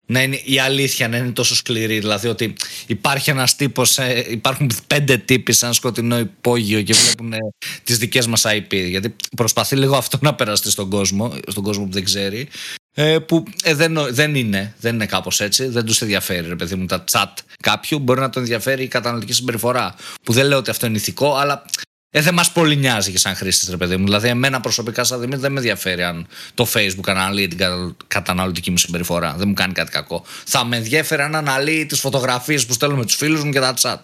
[0.07, 1.99] να είναι η αλήθεια να είναι τόσο σκληρή.
[1.99, 2.55] Δηλαδή ότι
[2.87, 3.99] υπάρχει ένας τύπος,
[4.31, 7.35] υπάρχουν πέντε τύποι σε ένα σκοτεινό υπόγειο και βλέπουν
[7.83, 8.75] τις δικές μας IP.
[8.89, 12.49] Γιατί προσπαθεί λίγο αυτό να περάσει στον κόσμο, στον κόσμο που δεν ξέρει.
[12.95, 16.75] Ε, που ε, δεν, δεν είναι, δεν είναι κάπως έτσι, δεν τους ενδιαφέρει ρε παιδί
[16.75, 20.71] μου τα chat κάποιου, μπορεί να τον ενδιαφέρει η καταναλωτική συμπεριφορά που δεν λέω ότι
[20.71, 21.65] αυτό είναι ηθικό, αλλά
[22.15, 25.19] ε, δεν μας πολύ νοιάζει και σαν χρήστης ρε παιδί μου, δηλαδή εμένα προσωπικά σαν
[25.21, 29.55] Δημήτρη δεν με ενδιαφέρει αν το facebook αναλύει την κατα- καταναλωτική μου συμπεριφορά, δεν μου
[29.55, 33.45] κάνει κάτι κακό θα με ενδιαφέρει αν αναλύει τις φωτογραφίες που στέλνω με τους φίλους
[33.45, 34.01] μου και τα chat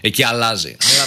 [0.00, 1.06] εκεί αλλάζει, αλλά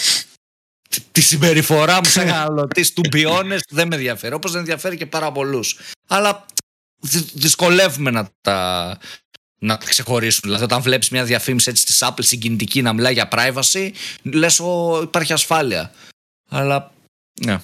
[0.90, 4.34] τη- τη συμπεριφορά μου σαν καταναλωτής του be honest δεν με ενδιαφέρει.
[4.34, 5.80] Όπως δεν ενδιαφέρει και πάρα πολλούς.
[6.08, 6.46] Αλλά
[7.00, 8.98] δυ- δυσκολεύουμε να τα,
[9.60, 10.42] να τα ξεχωρίσουμε.
[10.48, 13.90] Δηλαδή, όταν βλέπεις μια διαφήμιση έτσι της Apple συγκινητική να μιλάει για privacy,
[14.24, 14.62] λες,
[15.04, 15.92] υπάρχει ασφάλεια.
[16.50, 16.92] Αλλά.
[17.46, 17.60] Ναι.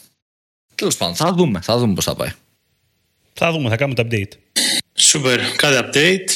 [0.76, 2.32] Τέλος πάντων, θα δούμε, θα δούμε πώς θα πάει.
[3.34, 4.32] Θα δούμε, θα κάνουμε το update.
[5.00, 5.40] Super.
[5.56, 6.30] Κάτι update.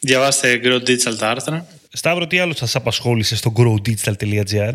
[0.00, 1.66] Διαβάστε Grow Digital τα άρθρα.
[1.92, 4.72] Σταύρο, τι άλλο σας απασχόλησε στο growdigital.gr;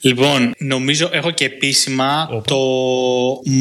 [0.00, 2.42] Λοιπόν, νομίζω έχω και επίσημα Όπα.
[2.42, 2.56] το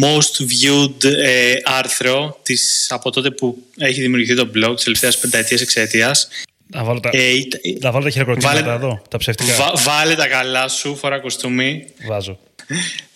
[0.01, 5.61] most viewed ε, άρθρο της, από τότε που έχει δημιουργηθεί το blog της τελευταίας πενταετίας
[5.61, 6.27] εξαιτίας.
[6.73, 9.53] Να βάλω τα, Ε, ήταν- να βάλω τα χειροκροτήματα Βάλε- εδώ, τα ψευτικά.
[9.55, 11.86] βα- βάλε τα καλά σου, φορά κοστούμι.
[12.08, 12.39] Βάζω.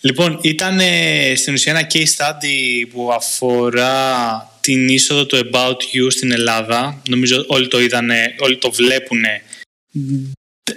[0.00, 6.06] Λοιπόν, ήταν ε, στην ουσία ένα case study που αφορά την είσοδο του About You
[6.10, 7.02] στην Ελλάδα.
[7.08, 9.42] Νομίζω όλοι το είδανε, όλοι το βλέπουνε.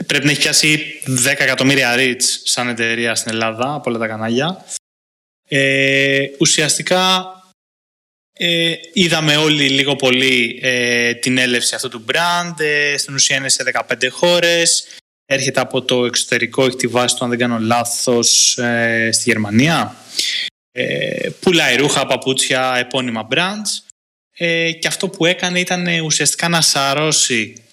[0.07, 4.65] Πρέπει να έχει πιάσει 10 εκατομμύρια reach σαν εταιρεία στην Ελλάδα από όλα τα κανάλια.
[5.49, 7.25] Ε, ουσιαστικά
[8.37, 12.59] ε, είδαμε όλοι λίγο πολύ ε, την έλευση αυτού του brand.
[12.59, 14.87] Ε, στην ουσία είναι σε 15 χώρες.
[15.25, 19.95] Έρχεται από το εξωτερικό, έχει τη βάση του, αν δεν κάνω λάθος, ε, στη Γερμανία.
[20.71, 23.87] Ε, πουλάει ρούχα, παπούτσια, επώνυμα brands.
[24.37, 27.63] Ε, και αυτό που έκανε ήταν ε, ουσιαστικά να σαρώσει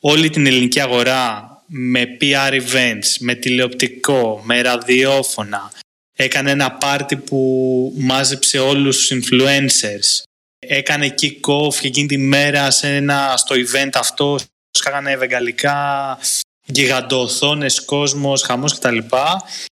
[0.00, 5.72] όλη την ελληνική αγορά με PR events, με τηλεοπτικό, με ραδιόφωνα.
[6.16, 10.22] Έκανε ένα πάρτι που μάζεψε όλους τους influencers.
[10.58, 14.38] Έκανε kick-off και εκείνη τη μέρα σε ένα, στο event αυτό
[14.70, 16.18] σκάγανε βεγγαλικά
[16.64, 18.98] γιγαντοοθόνες, κόσμος, χαμός κτλ.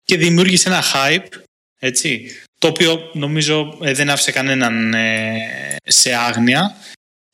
[0.04, 1.40] Και δημιούργησε ένα hype,
[1.78, 6.76] έτσι, το οποίο νομίζω ε, δεν άφησε κανέναν ε, σε άγνοια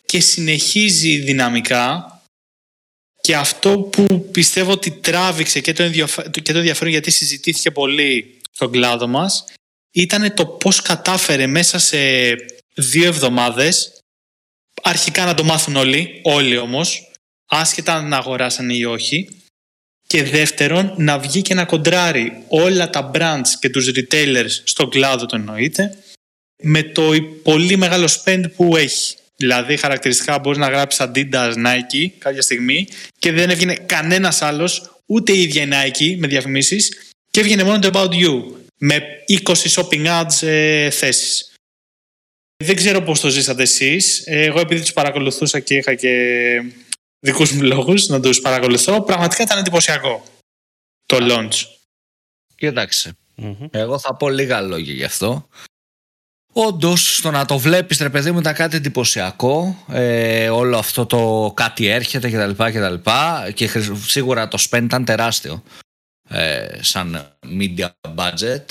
[0.07, 2.09] και συνεχίζει δυναμικά
[3.21, 8.40] και αυτό που πιστεύω ότι τράβηξε και το, ενδιαφε- και το ενδιαφέρον γιατί συζητήθηκε πολύ
[8.55, 9.45] στον κλάδο μας
[9.90, 11.99] ήταν το πώς κατάφερε μέσα σε
[12.75, 13.93] δύο εβδομάδες
[14.83, 17.11] αρχικά να το μάθουν όλοι, όλοι όμως,
[17.47, 19.29] άσχετα αν αγοράσανε ή όχι
[20.07, 25.27] και δεύτερον να βγει και να κοντράρει όλα τα brands και τους retailers στον κλάδο
[25.27, 25.99] το εννοείται
[26.62, 27.12] με το
[27.43, 29.17] πολύ μεγάλο spend που έχει.
[29.37, 32.88] Δηλαδή, χαρακτηριστικά μπορείς να γράψεις Adidas, Nike κάποια στιγμή
[33.19, 37.79] και δεν έβγαινε κανένας άλλος, ούτε η ίδια η Nike με διαφημίσεις και έβγαινε μόνο
[37.79, 38.42] το About You
[38.79, 39.03] με
[39.44, 41.55] 20 shopping ads ε, θέσεις.
[42.64, 44.23] Δεν ξέρω πώς το ζήσατε εσείς.
[44.27, 46.12] Εγώ, επειδή τους παρακολουθούσα και είχα και
[47.18, 50.25] δικούς μου λόγους να τους παρακολουθώ, πραγματικά ήταν εντυπωσιακό
[51.07, 51.66] το launch.
[52.55, 53.16] κοιταξε
[53.70, 55.49] Εγώ θα πω λίγα λόγια γι' αυτό.
[56.53, 59.85] Όντως, το να το βλέπεις, ρε παιδί μου, ήταν κάτι εντυπωσιακό.
[59.88, 62.62] Ε, όλο αυτό το κάτι έρχεται κτλ.
[62.64, 65.62] Και, και, και σίγουρα το spend ήταν τεράστιο
[66.28, 68.64] ε, σαν media budget.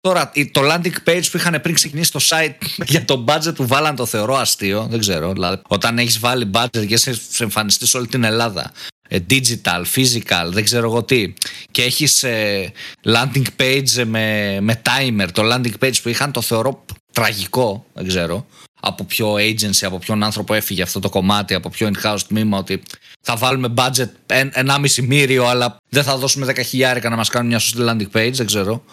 [0.00, 2.54] Τώρα, το landing page που είχαν πριν ξεκινήσει το site
[2.92, 4.86] για το budget που βάλαν το θεωρώ αστείο.
[4.90, 5.32] Δεν ξέρω.
[5.32, 8.72] Δηλαδή, όταν έχεις βάλει budget και σε εμφανιστείς σε όλη την Ελλάδα.
[9.08, 11.32] Ε, digital, physical, δεν ξέρω εγώ τι.
[11.70, 12.72] Και έχεις ε,
[13.04, 15.28] landing page με, με timer.
[15.32, 17.86] Το landing page που είχαν το θεωρώ τραγικό.
[17.92, 18.46] Δεν ξέρω.
[18.80, 22.58] Από ποιο agency, από ποιον άνθρωπο έφυγε αυτό το κομμάτι, από ποιο in-house τμήμα.
[22.58, 22.82] Ότι
[23.30, 27.58] θα βάλουμε budget 1,5 μύριο, αλλά δεν θα δώσουμε 10 χιλιάρικα να μας κάνουν μια
[27.58, 28.32] σωστή landing page.
[28.32, 28.84] Δεν ξέρω.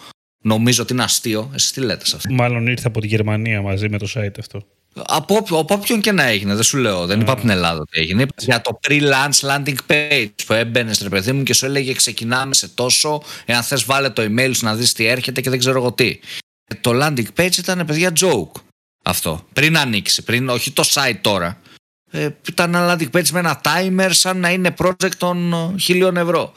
[0.42, 1.50] Νομίζω ότι είναι αστείο.
[1.54, 4.62] Εσείς τι λέτε σε αυτό; Μάλλον ήρθε από τη Γερμανία μαζί με το site αυτό.
[5.06, 7.06] Από, από όποιον και να έγινε, δεν σου λέω.
[7.06, 8.26] Δεν είπα από την Ελλάδα τι έγινε.
[8.38, 12.68] Για το pre-launch landing page που έμπαινε ρε παιδί μου και σου έλεγε ξεκινάμε σε
[12.68, 13.22] τόσο.
[13.44, 16.18] Εάν θες, βάλε το email σου να δεις τι έρχεται και δεν ξέρω εγώ τι.
[16.80, 18.60] Το landing page ήταν παιδιά joke
[19.04, 19.46] αυτό.
[19.52, 21.60] Πριν ανοίξει, πριν, όχι το site τώρα.
[22.16, 26.52] Ε, ήταν ένα landing page με ένα timer σαν να είναι project των χιλίων ευρώ.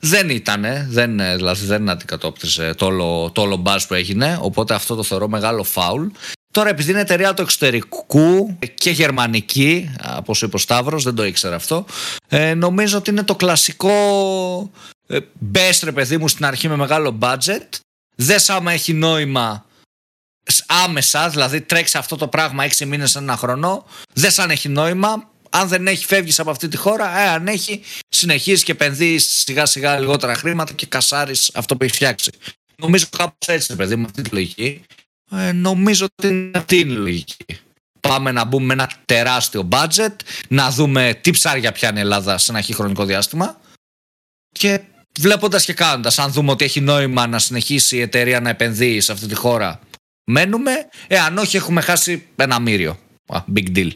[0.00, 4.94] Δεν ήταν, δεν, δηλαδή δεν αντικατόπτρισε το όλο, το όλο buzz που έγινε, οπότε αυτό
[4.94, 6.06] το θεωρώ μεγάλο φάουλ.
[6.52, 11.54] Τώρα επειδή είναι εταιρεία του εξωτερικού και γερμανική, όπως είπε ο Σταύρος, δεν το ήξερα
[11.54, 11.84] αυτό,
[12.28, 13.92] ε, νομίζω ότι είναι το κλασικό
[15.06, 15.18] ε,
[15.54, 17.68] best ρε παιδί μου στην αρχή με μεγάλο budget,
[18.16, 19.64] δες άμα έχει νόημα
[20.66, 25.68] άμεσα, δηλαδή τρέξει αυτό το πράγμα 6 μήνες ένα χρόνο, δες αν έχει νόημα, αν
[25.68, 27.18] δεν έχει, φεύγεις από αυτή τη χώρα.
[27.18, 31.94] Ε, αν έχει, συνεχίζεις και επενδύεις σιγά σιγά λιγότερα χρήματα και κασάρεις αυτό που έχει
[31.94, 32.30] φτιάξει.
[32.76, 34.80] Νομίζω κάπως έτσι, παιδί, με αυτή τη λογική.
[35.30, 37.36] Ε, νομίζω ότι είναι αυτή η λογική.
[38.00, 40.14] Πάμε να μπούμε με ένα τεράστιο budget,
[40.48, 43.60] να δούμε τι ψάρια πιάνει η Ελλάδα σε ένα χρονικό διάστημα
[44.52, 44.80] και
[45.18, 49.12] βλέποντας και κάνοντας, αν δούμε ότι έχει νόημα να συνεχίσει η εταιρεία να επενδύει σε
[49.12, 49.80] αυτή τη χώρα,
[50.30, 50.88] μένουμε.
[51.06, 52.98] Εάν όχι, έχουμε χάσει ένα μύριο.
[53.54, 53.90] big deal.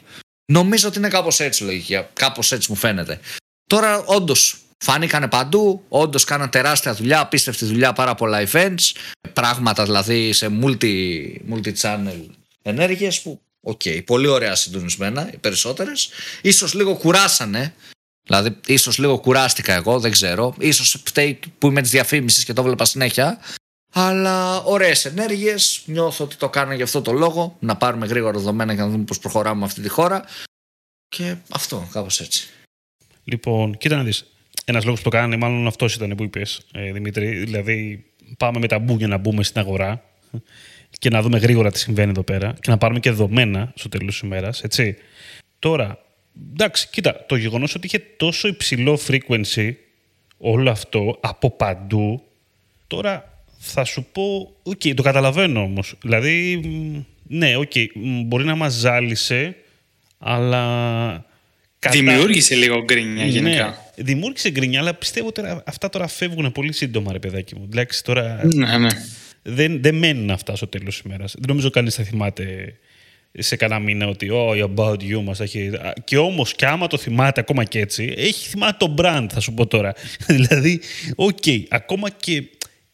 [0.53, 2.01] Νομίζω ότι είναι κάπως έτσι λογική.
[2.13, 3.21] Κάπως έτσι μου φαίνεται.
[3.67, 5.85] Τώρα, όντως, φάνηκαν παντού.
[5.89, 8.93] Όντως, κάναν τεράστια δουλειά, απίστευτη δουλειά, πάρα πολλά events.
[9.33, 12.27] Πράγματα δηλαδή σε multi, multi-channel
[12.63, 16.09] ενέργειες που, OK, okay, πολύ ωραία συντονισμένα, οι περισσότερες.
[16.53, 17.75] Ίσως λίγο κουράσανε.
[18.27, 20.55] Δηλαδή, ίσως λίγο κουράστηκα εγώ, δεν ξέρω.
[20.73, 23.39] Ίσως φταίει που είμαι της διαφήμισης και το βλέπα συνέχεια.
[23.97, 25.83] Αλλά ωραίες ενέργειες.
[25.87, 27.57] Νιώθω ότι το κάνω για αυτό το λόγο.
[27.61, 30.25] Να πάρουμε γρήγορα δεδομένα για να δούμε πώς προχωράμε με αυτή τη χώρα.
[31.09, 32.49] Και αυτό, κάπως έτσι.
[33.25, 34.25] Λοιπόν, κοίτα να δεις.
[34.65, 37.39] Ένας λόγος που το κάνανε, μάλλον αυτός ήταν που είπες, ε, Δημήτρη.
[37.39, 38.05] Δηλαδή,
[38.37, 40.05] πάμε με τα μπου να μπούμε στην αγορά
[40.99, 44.13] και να δούμε γρήγορα τι συμβαίνει εδώ πέρα και να πάρουμε και δεδομένα στο τέλος
[44.13, 44.63] της ημέρας.
[44.63, 44.97] Έτσι.
[45.59, 45.99] Τώρα,
[46.53, 49.73] εντάξει, κοίτα, το γεγονός ότι είχε τόσο υψηλό frequency
[50.39, 52.23] όλο αυτό από παντού,
[52.87, 53.34] τώρα
[53.67, 55.95] θα σου πω, OK, okay, το καταλαβαίνω όμως.
[56.03, 56.61] Δηλαδή,
[57.23, 57.87] ναι, OK, okay,
[58.25, 59.57] μπορεί να μας ζάλισε,
[60.19, 60.63] αλλά...
[61.79, 61.97] Κατά...
[61.97, 63.93] Δημιούργησε λίγο γκρίνια ναι, γενικά.
[63.97, 67.67] δημιούργησε γκρίνια, αλλά πιστεύω ότι αυτά τώρα φεύγουν πολύ σύντομα, ρε παιδάκι μου.
[67.69, 68.41] Δηλαδή, τώρα...
[68.55, 68.89] Ναι, ναι.
[69.43, 71.35] Δεν, δεν μένουν αυτά στο τέλος της ημέρας.
[71.39, 72.75] Δεν νομίζω κανείς θα θυμάται
[73.39, 75.71] σε κανένα μήνα ότι oh, About You μας έχει...
[76.05, 79.55] Και όμως και άμα το θυμάται ακόμα και έτσι, έχει θυμάται το brand θα σου
[79.55, 79.95] πω τώρα.
[80.37, 80.81] δηλαδή,
[81.15, 82.43] OK, okay, ακόμα και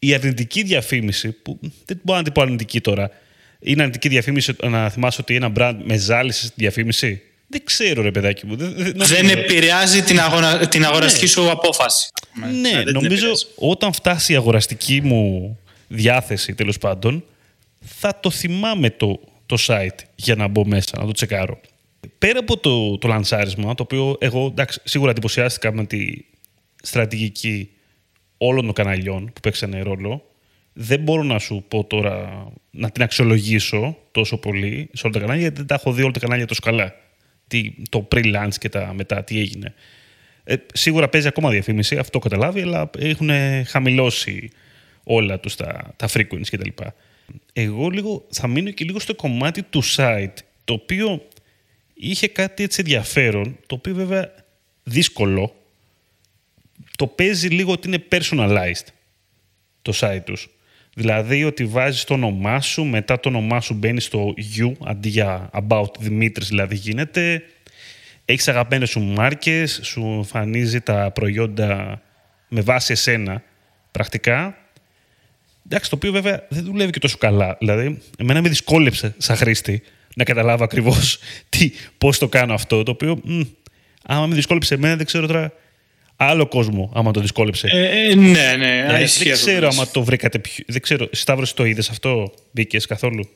[0.03, 3.11] η αρνητική διαφήμιση, που δεν μπορώ να την πω αρνητική τώρα,
[3.59, 8.11] είναι αρνητική διαφήμιση να θυμάσαι ότι ένα brand με ζάλισε στη διαφήμιση; Δεν ξέρω, ρε
[8.11, 8.55] παιδάκι μου.
[8.55, 10.67] Δεν, δεν επηρεάζει την, αγορα...
[10.67, 11.29] την αγοραστική ναι.
[11.29, 12.09] σου απόφαση.
[12.61, 17.23] Ναι, ναι νομίζω όταν φτάσει η αγοραστική μου διάθεση, τέλος πάντων,
[17.79, 21.59] θα το θυμάμαι το, το site για να μπω μέσα, να το τσεκάρω.
[22.17, 26.07] Πέρα από το, το λανσάρισμα, το οποίο εγώ εντάξει, σίγουρα εντυπωσιάστηκα με τη
[26.81, 27.69] στρατηγική
[28.43, 30.25] όλων των καναλιών που παίξανε ρόλο.
[30.73, 35.41] Δεν μπορώ να σου πω τώρα να την αξιολογήσω τόσο πολύ σε όλα τα κανάλια,
[35.41, 36.95] γιατί δεν τα έχω δει όλα τα κανάλια τόσο καλά.
[37.47, 39.73] Τι, το pre-launch και τα μετά, τι έγινε.
[40.43, 43.29] Ε, σίγουρα παίζει ακόμα διαφήμιση, αυτό καταλάβει, αλλά έχουν
[43.65, 44.49] χαμηλώσει
[45.03, 46.69] όλα τους τα, τα frequency κτλ.
[47.53, 51.27] Εγώ λίγο, θα μείνω και λίγο στο κομμάτι του site, το οποίο
[51.93, 54.33] είχε κάτι έτσι ενδιαφέρον, το οποίο βέβαια
[54.83, 55.55] δύσκολο,
[57.01, 58.87] το παίζει λίγο ότι είναι personalized
[59.81, 60.49] το site τους.
[60.93, 65.49] Δηλαδή ότι βάζεις το όνομά σου, μετά το όνομά σου μπαίνει στο you, αντί για
[65.53, 67.43] about Δημήτρης δηλαδή γίνεται.
[68.25, 72.01] Έχεις αγαπημένες σου μάρκες, σου εμφανίζει τα προϊόντα
[72.47, 73.43] με βάση εσένα
[73.91, 74.57] πρακτικά.
[75.65, 77.55] Εντάξει, το οποίο βέβαια δεν δουλεύει και τόσο καλά.
[77.59, 79.81] Δηλαδή, εμένα με δυσκόλεψε σαν χρήστη
[80.15, 81.17] να καταλάβω ακριβώς
[81.49, 83.41] τι, πώς το κάνω αυτό, το οποίο μ,
[84.03, 85.53] άμα με δυσκόλεψε εμένα δεν ξέρω τώρα
[86.23, 87.67] άλλο κόσμο άμα το δυσκόλεψε.
[87.71, 88.83] Ε, ε, ναι, ναι.
[88.85, 89.77] Δηλαδή, ισχύει δεν αυτό ξέρω που λες.
[89.77, 90.63] άμα το βρήκατε πιο...
[90.67, 93.29] Δεν ξέρω, Σταύρος το είδες αυτό, μπήκες καθόλου;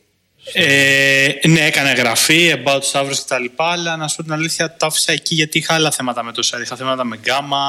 [0.54, 4.76] Ε, ναι, έκανα γραφή, about Stavros και τα λοιπά, αλλά να σου πω την αλήθεια,
[4.78, 6.62] το άφησα εκεί γιατί είχα άλλα θέματα με το site.
[6.62, 7.60] Είχα θέματα με γκάμα,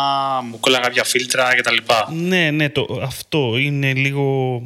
[0.50, 2.12] μου κόλλαγα κάποια φίλτρα και τα λοιπά.
[2.12, 4.60] Ναι, ναι, το, αυτό είναι λίγο...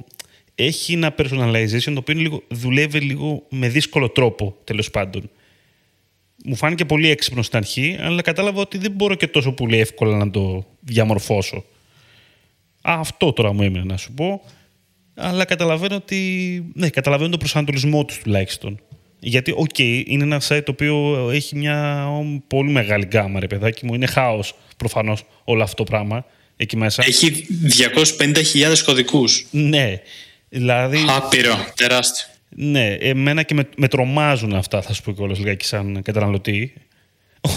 [0.55, 5.31] Έχει ένα personalization το οποίο είναι λίγο, δουλεύει λίγο με δύσκολο τρόπο, τέλος πάντων.
[6.45, 10.17] Μου φάνηκε πολύ έξυπνο στην αρχή, αλλά κατάλαβα ότι δεν μπορώ και τόσο πολύ εύκολα
[10.17, 11.65] να το διαμορφώσω.
[12.83, 14.43] Α, αυτό τώρα μου έμεινε να σου πω.
[15.15, 16.65] Αλλά καταλαβαίνω ότι.
[16.75, 18.81] Ναι, καταλαβαίνω τον προσανατολισμό τους τουλάχιστον.
[19.19, 22.07] Γιατί, οκ, είναι ένα site το οποίο έχει μια
[22.47, 23.95] πολύ μεγάλη γκάμα, ρε παιδάκι μου.
[23.95, 26.25] Είναι χάος προφανώς όλο αυτό το πράγμα
[26.57, 27.05] εκεί μέσα.
[27.07, 27.47] Έχει
[28.19, 29.47] 250.000 κωδικούς.
[29.51, 30.01] Ναι.
[30.49, 31.05] Δηλαδή.
[31.09, 32.27] Άπειρο, τεράστιο.
[32.57, 36.73] Ναι, εμένα και με, με τρομάζουν αυτά, θα σου πω κιόλας λιγάκι σαν καταναλωτή.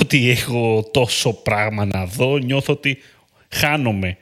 [0.02, 2.98] Ότι έχω τόσο πράγμα να δω, νιώθω ότι
[3.50, 4.18] χάνομαι.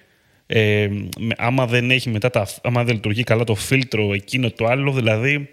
[0.46, 4.66] Ε, με- άμα δεν έχει μετά τα, άμα δεν λειτουργεί καλά το φίλτρο εκείνο το
[4.66, 5.50] άλλο, δηλαδή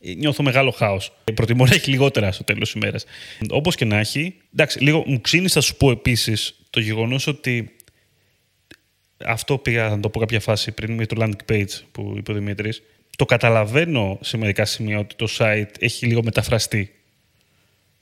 [0.00, 1.12] ε, νιώθω μεγάλο χάος.
[1.24, 3.04] Ε, Προτιμώ να έχει λιγότερα στο τέλος της ημέρας.
[3.50, 7.74] Όπως και να έχει, εντάξει, λίγο μου ξύνεις θα σου πω επίσης το γεγονός ότι
[9.24, 12.34] αυτό πήγα να το πω κάποια φάση πριν με το landing page που είπε ο
[12.34, 12.82] Δημήτρης.
[13.16, 16.94] Το καταλαβαίνω σε μερικά σημεία ότι το site έχει λίγο μεταφραστεί.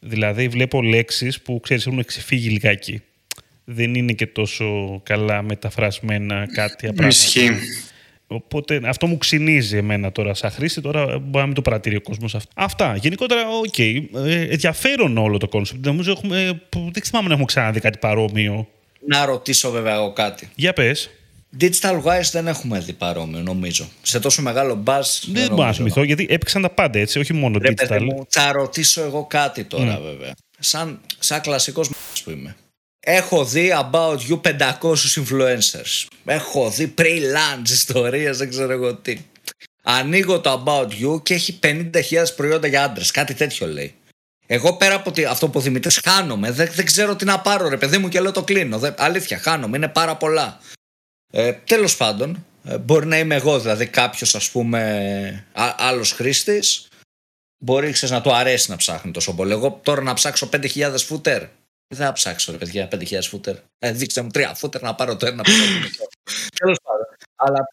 [0.00, 3.02] Δηλαδή βλέπω λέξεις που ξέρεις έχουν ξεφύγει λιγάκι.
[3.64, 7.06] Δεν είναι και τόσο καλά μεταφρασμένα κάτι πράγματα.
[7.06, 7.50] Ισχύει.
[8.26, 10.80] Οπότε αυτό μου ξυνίζει εμένα τώρα σαν χρήστη.
[10.80, 12.50] Τώρα μπορεί να μην το παρατηρεί ο κόσμος αυτό.
[12.54, 12.96] Αυτά.
[12.96, 13.78] Γενικότερα, οκ.
[13.78, 14.02] Ε,
[14.50, 15.86] ενδιαφέρον όλο το concept.
[15.86, 16.62] Νομίζω έχουμε.
[16.68, 18.68] που Δεν θυμάμαι να έχουμε ξαναδεί κάτι παρόμοιο.
[19.06, 20.48] Να ρωτήσω βέβαια εγώ κάτι.
[20.54, 21.10] Για πες.
[21.60, 23.88] Digital wise δεν έχουμε δει παρόμοιο, νομίζω.
[24.02, 25.02] Σε τόσο μεγάλο buzz.
[25.26, 25.72] Δεν μπορώ να νομίζω.
[25.72, 28.02] θυμηθώ γιατί έπαιξαν τα πάντα έτσι, όχι μόνο Ρε παιδί digital.
[28.02, 30.32] μου, θα ρωτήσω εγώ κάτι τώρα βέβαια.
[30.58, 32.56] Σαν, σαν κλασικός μ***ς που είμαι.
[33.00, 36.06] Έχω δει About You 500 influencers.
[36.24, 39.16] Έχω δει pre-launch ιστορίες, δεν ξέρω εγώ τι.
[39.82, 41.90] Ανοίγω το about you και έχει 50.000
[42.36, 43.10] προϊόντα για άντρες.
[43.10, 43.94] Κάτι τέτοιο λέει.
[44.46, 46.50] Εγώ πέρα από τη- αυτό που ο Δημήτρης χάνομαι.
[46.50, 48.78] Δεν, δεν ξέρω τι να πάρω ρε παιδί μου και λέω το κλείνω.
[48.78, 50.60] Δεν, αλήθεια χάνομαι, είναι πάρα πολλά.
[51.30, 54.80] Ε, τέλος πάντων, ε, μπορεί να είμαι εγώ δηλαδή κάποιος ας πούμε
[55.52, 56.84] α, άλλος χρήστης
[57.62, 59.52] Μπορεί ξέρεις, να του αρέσει να ψάχνει τόσο πολύ.
[59.52, 61.40] Εγώ τώρα να ψάξω 5.000 φούτερ.
[61.94, 65.26] Δεν θα ψάξω, ρε παιδιά, 5.000 φούτερ; Ε, δείξτε μου τρία φούτερ να πάρω το
[65.26, 65.42] ένα.
[66.58, 67.06] Τέλος πάντων.
[67.36, 67.68] Αλλά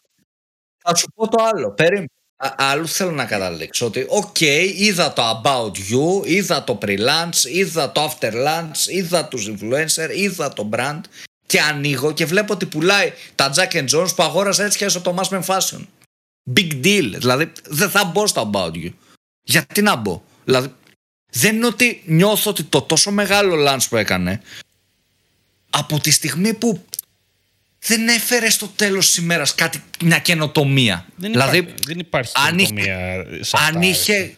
[0.83, 1.71] θα σου πω το άλλο.
[1.71, 2.07] Περίμενε.
[2.37, 7.91] Α- Αλλού θέλω να καταλήξω ότι, οκ, είδα το About You, είδα το Pre-Launch, είδα
[7.91, 11.01] το After Launch, είδα τους influencer, είδα το brand
[11.47, 15.01] και ανοίγω και βλέπω ότι πουλάει τα Jack and Jones που αγόρασα έτσι και έσω
[15.01, 15.81] το Mass Men Fashion.
[16.55, 17.11] Big deal.
[17.17, 18.91] Δηλαδή, δεν θα μπω στο About You.
[19.41, 20.73] Γιατί να μπω; Δηλαδή,
[21.31, 24.41] δεν είναι ότι νιώθω ότι το τόσο μεγάλο launch που έκανε
[25.69, 26.85] από τη στιγμή που
[27.79, 31.05] δεν έφερε στο τέλος της ημέρας κάτι, μια καινοτομία.
[31.15, 33.89] Δεν, δηλαδή, υπάρχει, δεν υπάρχει αν είχε- καινοτομία σε αυτά, αν έτσι.
[33.89, 34.35] είχε...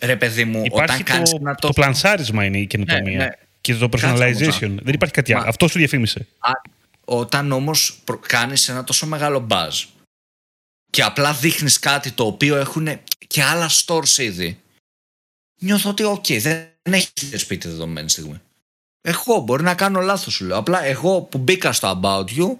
[0.00, 1.72] Ρε παιδί μου, Υπάρχει όταν κάνεις το, ένα το τόσο...
[1.72, 3.16] πλανσάρισμα είναι η καινοτομία.
[3.18, 3.30] Ναι, ναι.
[3.62, 4.70] Και το Κάτσε όμως, personalization.
[4.78, 4.82] α.
[4.82, 5.42] Δεν υπάρχει κάτι άλλο.
[5.42, 6.26] Μα- Αυτό σου διαφήμισε.
[6.38, 6.50] Α,
[7.04, 9.84] όταν όμως προ- κάνεις ένα τόσο μεγάλο buzz
[10.90, 12.88] και απλά δείχνεις κάτι το οποίο έχουν
[13.26, 14.60] και άλλα stores ήδη
[15.60, 18.40] νιώθω ότι οκ, δεν έχει σπίτι δεδομένη στιγμή.
[19.00, 20.56] Εγώ μπορεί να κάνω λάθος σου λέω.
[20.56, 22.56] Απλά εγώ που μπήκα στο About You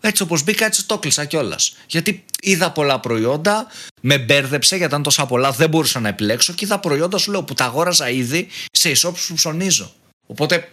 [0.00, 1.76] έτσι όπως μπήκα έτσι το κλείσα κιόλας.
[1.86, 3.66] Γιατί είδα πολλά προϊόντα,
[4.00, 7.44] με μπέρδεψε γιατί ήταν τόσα πολλά, δεν μπορούσα να επιλέξω και είδα προϊόντα σου λέω
[7.44, 9.92] που τα αγόραζα ήδη σε e-shops που ψωνίζω.
[10.32, 10.68] Οπότε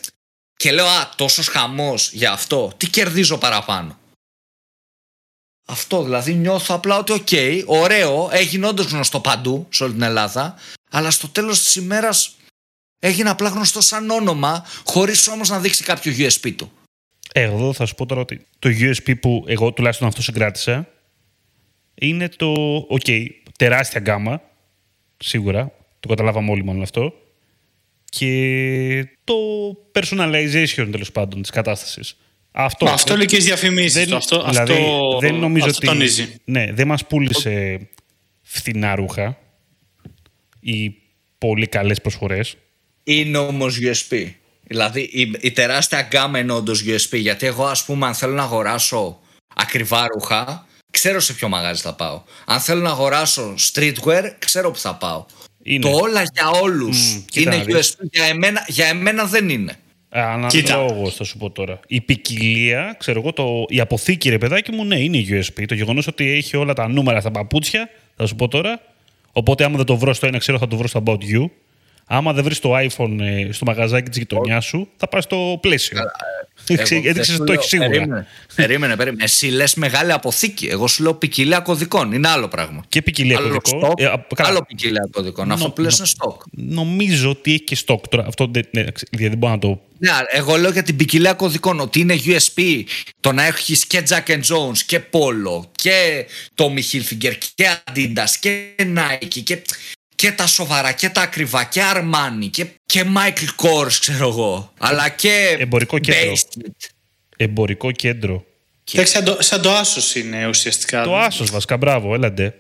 [0.56, 2.74] και λέω, Α, τόσος χαμός για αυτό.
[2.78, 4.00] Τι κερδίζω παραπάνω;
[5.68, 7.28] Αυτό δηλαδή νιώθω απλά ότι, οκ,
[7.66, 10.56] ωραίο, έγινε όντως γνωστό παντού σε όλη την Ελλάδα,
[10.90, 12.36] αλλά στο τέλος της ημέρας
[13.00, 16.72] έγινε απλά γνωστό σαν όνομα, χωρίς όμως να δείξει κάποιο USP του.
[17.34, 20.88] Ε, Εδώ θα σου πω τώρα ότι το USP που εγώ τουλάχιστον αυτό συγκράτησα
[21.96, 22.52] είναι το,
[22.88, 23.06] οκ,
[23.58, 24.42] τεράστια γκάμα,
[25.18, 27.14] σίγουρα, το καταλάβαμε όλοι μόνο αυτό,
[28.10, 29.34] και το
[29.92, 32.18] personalization τέλος πάντων της κατάστασης.
[32.52, 34.16] Αυτό, Μα αυτό λέει και στις διαφημίσεις δεν, του.
[34.16, 36.36] Αυτό, δηλαδή, αυτό, δεν νομίζω αυτό ότι, τονίζει.
[36.44, 37.80] Ναι, δεν μας πούλησε
[38.42, 39.38] φθηνά ρούχα
[40.60, 40.94] ή
[41.38, 42.56] πολύ καλές προσφορές.
[43.04, 44.32] Είναι όμως USP.
[44.64, 47.18] Δηλαδή η, η τεράστια γκάμα είναι όντως USP.
[47.20, 49.20] Γιατί εγώ, ας πούμε, αν θέλω να αγοράσω
[49.56, 52.24] ακριβά ρούχα, ξέρω σε ποιο μαγάζι θα πάω.
[52.46, 55.26] Αν θέλω να αγοράσω streetwear, ξέρω που θα πάω.
[55.70, 55.90] Είναι.
[55.90, 57.96] Το όλα για όλους Μμ, κοίτα είναι να δεις.
[57.96, 58.06] USB.
[58.12, 59.74] Για εμένα, για εμένα δεν είναι.
[60.48, 60.74] Κοίτα.
[60.76, 61.80] Αναλόγως, θα σου πω τώρα.
[61.88, 65.64] Η ποικιλία, ξέρω εγώ, το, η αποθήκη, ρε παιδάκι μου, ναι, είναι USB.
[65.68, 68.82] Το γεγονός ότι έχει όλα τα νούμερα στα παπούτσια, θα σου πω τώρα.
[69.32, 71.50] Οπότε, άμα δεν το βρω στο ένα, ξέρω θα το βρω στο About You.
[72.12, 75.98] Άμα δεν βρεις το iPhone ε, στο μαγαζάκι της γειτονιάς σου, θα πας στο πλαίσιο.
[76.68, 77.90] Εγώ Έδειξε δεν ότι σου το λέω- έχεις σίγουρα.
[77.90, 79.24] Περίμενε, περίμενε, περίμενε.
[79.24, 80.68] Εσύ λες μεγάλη αποθήκη.
[80.68, 82.12] Εγώ σου λέω ποικιλία κωδικών.
[82.12, 82.84] Είναι άλλο πράγμα.
[82.90, 83.88] Και ποικιλία άλλο κωδικό.
[83.92, 84.50] stock, Ε, α, καλά.
[84.50, 85.52] άλλο ποικιλία κωδικών.
[85.52, 86.44] Αυτό Νο- που λες νο- είναι stock.
[86.52, 88.26] Νομίζω ότι έχει και stock τώρα.
[88.28, 89.82] Αυτό δεν, ναι, δηλαδή δεν μπορώ να το.
[89.98, 92.84] Ναι, εγώ λέω για την ποικιλία κωδικών ότι είναι USB
[93.20, 98.66] το να έχεις και Jack and Jones και Polo και Tommy Hilfiger και Adidas και
[98.78, 99.62] Nike και,
[100.20, 105.10] και τα σοβαρά και τα ακριβά και Armani και, και Michael Kors ξέρω εγώ αλλά
[105.10, 106.34] και Εμπορικό κέντρο.
[106.34, 106.62] Basic.
[107.38, 108.46] Εμπορικό κέντρο.
[108.92, 111.04] Εντάξει, σαν το, σαν το Asos είναι ουσιαστικά.
[111.04, 112.56] Το Asos βασικά, μπράβο, έλαντε.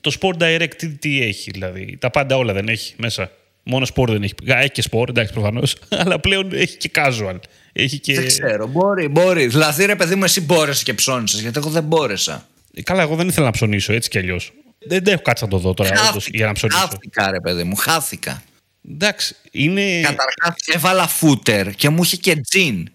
[0.00, 1.96] Το Sport Direct τι, τι έχει, δηλαδή.
[2.00, 3.30] Τα πάντα όλα δεν έχει μέσα.
[3.62, 4.34] Μόνο Sport δεν έχει.
[4.52, 5.76] Α, Έχει και Sport, εντάξει προφανώς.
[6.04, 7.36] Αλλά πλέον έχει και casual.
[7.72, 8.14] Έχει και...
[8.14, 9.46] Δεν ξέρω, μπορεί, μπορεί.
[9.46, 12.48] Δηλαδή, ρε παιδί μου, εσύ μπόρεσε και ψώνισες, γιατί εγώ δεν μπόρεσα.
[12.74, 14.52] Ε, Καλά, εγώ δεν ήθελα να ψωνίσω έτσι κι αλλιώς.
[14.78, 16.78] Δεν, δεν έχω κάτσει να το δω τώρα όντως, για να ψωνίσω.
[16.78, 18.42] χάθηκα, ρε παιδί μου, χάθηκα.
[18.90, 20.00] Εντάξει, είναι.
[20.00, 22.88] Καταρχάς έβαλα φούτερ και μου είχε και τζιν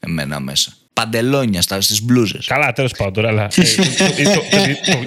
[0.00, 0.76] εμένα μέσα.
[0.94, 2.46] Παντελόνια στα, στις μπλούζες.
[2.46, 3.28] Καλά, τέλος πάντων τώρα.
[3.28, 4.40] Αλλά, ε, το, το, το,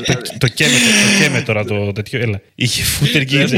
[0.06, 2.20] το, το, το, καίμε, το, το καίμε τώρα το τέτοιο.
[2.22, 2.42] Έλα.
[2.56, 3.58] Είχε φούτερ και είδε.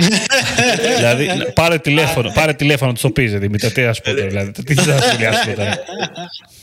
[0.98, 3.72] δηλαδή, να- πάρε τηλέφωνο, πάρε τηλέφωνο, του το πεις, Δημήτρη.
[3.72, 4.28] Τι να σου πω τώρα.
[4.28, 5.78] Δηλαδή, τι θα σχολιάσουμε τώρα.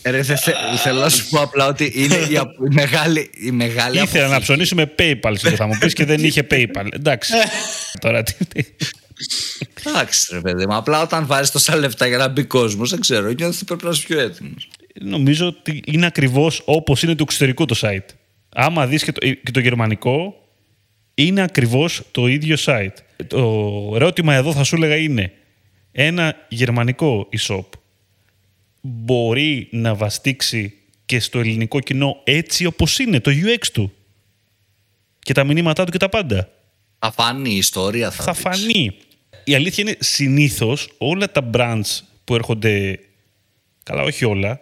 [0.04, 0.52] Ρε, θε, θε,
[0.82, 4.36] θέλω να σου πω απλά ότι είναι η, απ- η μεγάλη, η μεγάλη Ήθελα να
[4.36, 4.42] αποθήκη.
[4.42, 6.86] ψωνίσω με PayPal, σήμερα θα μου πεις και δεν είχε PayPal.
[6.90, 7.32] Εντάξει.
[8.00, 8.34] τώρα τι.
[9.86, 10.76] Εντάξει, ρε παιδί μου.
[10.76, 13.90] Απλά όταν βάζεις τόσα λεφτά για να μπει κόσμος, δεν ξέρω, νιώθω ότι πρέπει να
[13.90, 14.68] είσαι πιο έτοιμος.
[15.00, 18.06] Νομίζω ότι είναι ακριβώς όπως είναι το εξωτερικό το site.
[18.48, 20.48] Άμα δεις και, το- και το γερμανικό,
[21.14, 22.94] είναι ακριβώς το ίδιο site.
[23.26, 25.32] Το ερώτημα εδώ θα σου έλεγα είναι
[25.92, 27.64] ένα γερμανικό e-shop
[28.80, 30.74] μπορεί να βαστίξει
[31.06, 33.92] και στο ελληνικό κοινό έτσι όπως είναι το UX του;
[35.18, 36.50] Και τα μηνύματά του και τα πάντα;
[36.98, 38.40] Θα φανεί η ιστορία, θα, θα δεις.
[38.42, 38.92] φανεί.
[39.44, 42.98] Η αλήθεια είναι συνήθως όλα τα brands που έρχονται,
[43.82, 44.60] καλά όχι όλα,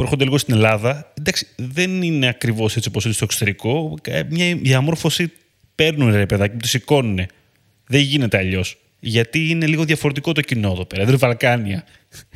[0.00, 3.98] που έρχονται λίγο στην Ελλάδα, εντάξει, δεν είναι ακριβώς έτσι όπως είναι στο εξωτερικό.
[4.02, 5.32] Ε, Μια διαμόρφωση
[5.74, 7.26] παίρνουν ρε παιδάκι, του σηκώνουν.
[7.86, 8.78] Δεν γίνεται αλλιώς.
[9.00, 11.02] Γιατί είναι λίγο διαφορετικό το κοινό εδώ πέρα.
[11.02, 11.84] Εδώ είναι Βαλκάνια.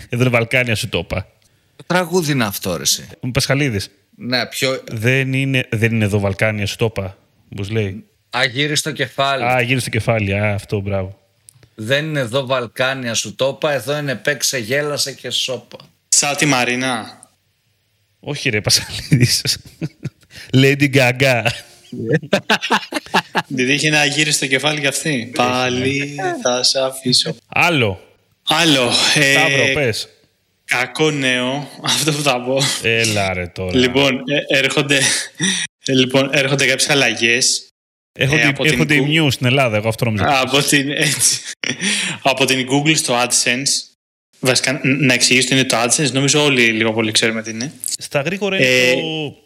[0.08, 1.28] Εδώ είναι Βαλκάνια σου το είπα.
[1.76, 3.08] Το τραγούδι είναι αυτό, ρε, εσύ.
[3.20, 3.90] Μου Πασχαλίδης.
[4.16, 7.18] Ναι, πιο Δεν είναι, δεν είναι εδώ Βαλκάνια σου το είπα.
[7.56, 9.44] Πώς λέει; αγύριστο κεφάλι.
[9.44, 10.34] Α, γύρω στο κεφάλι.
[10.34, 11.18] Α, αυτό, μπράβο.
[11.74, 15.78] Δεν είναι εδώ Βαλκάνια σου το είπα, εδώ είναι παίξε, γέλασε και σώπα.
[16.08, 17.22] Σαν τη Μαρίνα.
[18.24, 19.58] Όχι ρε Πασχαλίδης.
[20.52, 21.42] Lady Gaga.
[23.46, 25.32] Δηλαδή είχε ένα γύρι στο κεφάλι κι αυτή.
[25.34, 27.34] Πάλι θα σε αφήσω.
[27.48, 28.00] Άλλο.
[28.48, 28.90] Άλλο.
[29.14, 30.08] ε, Σταύρο, πες.
[30.64, 31.68] κακό νέο.
[31.82, 32.58] Αυτό που θα πω.
[32.82, 33.76] Έλα ρε τώρα.
[33.76, 35.00] Λοιπόν, ε, έρχονται,
[35.84, 37.68] ε, λοιπόν, έρχονται κάποιες αλλαγές
[38.18, 39.24] Έρχονται, ε, από την έρχονται οι Google.
[39.24, 40.24] Mew στην Ελλάδα, εγώ αυτό νομίζω.
[40.28, 41.40] από την, έτσι,
[42.22, 43.93] από την Google στο AdSense.
[44.44, 46.12] Βασικά, ν- να εξηγήσω τι είναι το AdSense.
[46.12, 47.72] Νομίζω όλοι λίγο πολύ ξέρουμε τι είναι.
[47.98, 49.36] Στα γρήγορα είναι, Ε, το,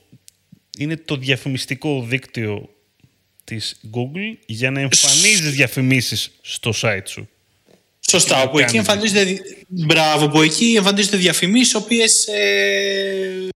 [0.79, 2.69] είναι το διαφημιστικό δίκτυο
[3.45, 7.29] της Google για να εμφανίζεις διαφημίσεις στο site σου.
[8.11, 8.89] Σωστά, όπου εκεί κάνεις.
[8.89, 13.49] εμφανίζονται, δι- μπράβο, όπου εκεί εμφανίζονται διαφημίσεις, οποίες ε,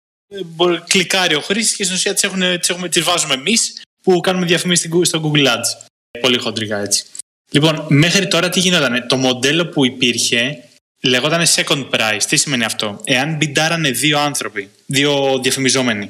[0.45, 4.21] μπορεί, κλικάρει ο χρήστης και στην ουσία τις, έχουν, τις, έχουμε, τις βάζουμε εμείς που
[4.21, 5.87] κάνουμε διαφημίσεις στην Goo- στο Google Ads.
[6.21, 7.05] Πολύ χοντρικά έτσι.
[7.51, 9.07] Λοιπόν, μέχρι τώρα τι γινόταν.
[9.09, 10.65] Το μοντέλο που υπήρχε
[11.03, 12.23] λεγόταν second price.
[12.29, 16.09] Τι σημαίνει αυτό; Εάν μπιντάρανε δύο άνθρωποι, δύο διαφημιζόμενοι,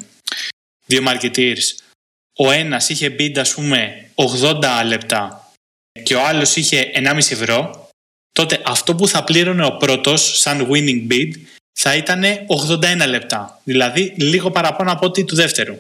[0.87, 1.62] δύο marketeers,
[2.38, 5.52] ο ένας είχε bid ας πούμε 80 λεπτά
[6.02, 7.88] και ο άλλος είχε 1,5 ευρώ,
[8.33, 11.31] τότε αυτό που θα πλήρωνε ο πρώτος σαν winning bid
[11.72, 12.22] θα ήταν
[12.68, 13.61] 81 λεπτά.
[13.64, 15.78] Δηλαδή λίγο παραπάνω από ό,τι του δεύτερου.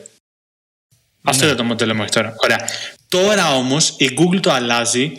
[1.22, 2.34] Αυτό ήταν το μοντέλο μέχρι τώρα.
[2.36, 2.68] Ωραία.
[3.08, 5.12] Τώρα όμως η Google το αλλάζει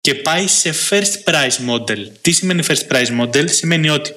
[0.00, 2.06] και πάει σε first price model.
[2.20, 3.50] Τι σημαίνει first price model?
[3.50, 4.14] Σημαίνει ότι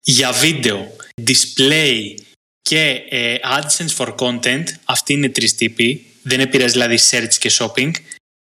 [0.00, 0.96] για βίντεο,
[1.26, 2.14] display
[2.62, 7.90] και ε, AdSense for content, αυτή είναι τρεις τύποι, δεν επηρεάζει δηλαδή search και shopping,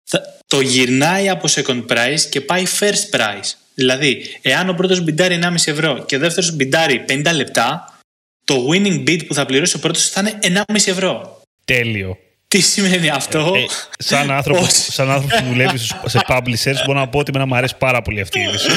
[0.04, 3.50] θα- το γυρνάει από second price και πάει first price.
[3.74, 7.98] Δηλαδή, εάν ο πρώτος μπιντάρει 1,5 ευρώ και ο δεύτερος μπιντάρει 50 λεπτά,
[8.44, 11.42] το winning bid που θα πληρώσει ο πρώτος θα είναι 1,5 ευρώ.
[11.64, 12.18] Τέλειο.
[12.56, 13.64] Τι σημαίνει αυτό; Ε,
[13.98, 17.46] σαν, άνθρωπος, Πώς; σαν άνθρωπος που δουλεύει στους- σε publishers, μπορώ να πω ότι εμένα
[17.48, 18.68] μου αρέσει πάρα πολύ αυτή η είδηση.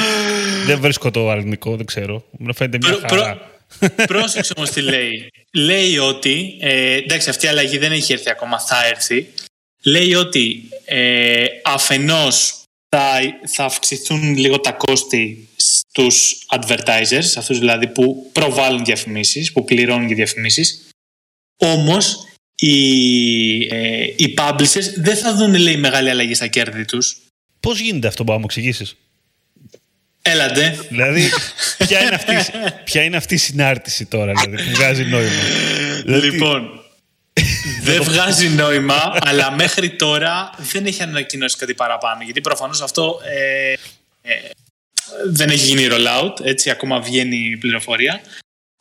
[0.65, 2.25] δεν βρίσκω το αριθμικό, δεν ξέρω.
[2.31, 3.51] Μου φαίνεται μια Πρω- χαρά.
[4.07, 5.29] Πρόσεξε όμως τι λέει.
[5.53, 6.57] Λέει ότι.
[6.59, 9.27] Ε, εντάξει, αυτή η αλλαγή δεν έχει έρθει ακόμα, θα έρθει.
[9.83, 12.53] Λέει ότι ε, αφενός
[12.89, 13.11] θα,
[13.55, 20.15] θα αυξηθούν λίγο τα κόστη στους advertisers, αυτούς δηλαδή που προβάλλουν διαφημίσεις, που πληρώνουν για
[20.15, 20.87] διαφημίσεις.
[21.57, 22.23] Όμως
[22.59, 27.17] οι, ε, οι publishers δεν θα δουν λέει μεγάλη αλλαγή στα κέρδη τους.
[27.59, 28.95] Πώς γίνεται αυτό, μπορώ να μου εξηγήσεις;
[30.21, 30.85] Έλατε.
[30.89, 31.29] Δηλαδή,
[31.87, 32.33] ποια είναι, αυτή,
[32.83, 35.41] ποια είναι αυτή η συνάρτηση τώρα, δηλαδή, που βγάζει νόημα;
[36.03, 36.69] Δηλαδή, Λοιπόν,
[37.83, 42.23] δεν βγάζει νόημα, αλλά μέχρι τώρα δεν έχει ανακοινώσει κάτι παραπάνω.
[42.23, 43.73] Γιατί προφανώς αυτό ε,
[44.21, 44.49] ε,
[45.29, 48.21] δεν έχει γίνει rollout, έτσι ακόμα βγαίνει η πληροφορία.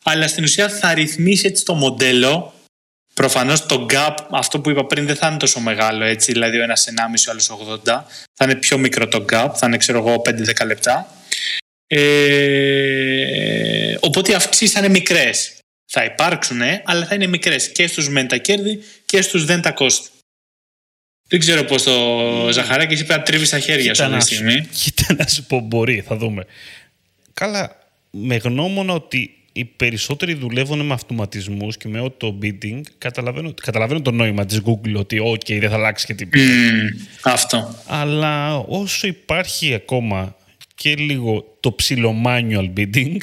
[0.04, 2.52] Αλλά στην ουσία θα ρυθμίσει έτσι το μοντέλο.
[3.18, 6.62] Προφανώς το gap, αυτό που είπα πριν, δεν θα είναι τόσο μεγάλο, έτσι, δηλαδή ο
[6.62, 6.92] ένας 1,5
[7.28, 7.50] ο άλλος
[7.84, 8.04] 80.
[8.34, 11.12] Θα είναι πιο μικρό το gap, θα είναι ξέρω εγώ 5-10 λεπτά.
[11.86, 12.84] Ε,
[14.00, 15.52] οπότε οι αυξήσεις θα είναι μικρές.
[15.86, 19.72] Θα υπάρξουν, αλλά θα είναι μικρές και στους μεν τα κέρδη και στους δεν τα
[19.72, 20.08] κόστη.
[21.28, 24.50] Δεν ξέρω πώς το Ζαχαράκη είπε να τρίβεις στα χέρια σου Κοίτα αυτή τη να,
[24.50, 24.68] στιγμή.
[24.72, 26.46] σου, κοίτα να σου πω, μπορεί, θα δούμε.
[27.34, 27.78] Καλά,
[28.10, 34.10] με γνώμονα ότι οι περισσότεροι δουλεύουν με αυτοματισμούς και με auto bidding, καταλαβαίνω, καταλαβαίνω το
[34.10, 36.42] νόημα της Google ότι ok, δεν θα αλλάξει και τίποτα.
[36.42, 36.88] Μμμ,
[37.22, 37.74] αυτό.
[37.86, 40.36] Αλλά όσο υπάρχει ακόμα
[40.74, 43.16] και λίγο το ψηλό manual bidding,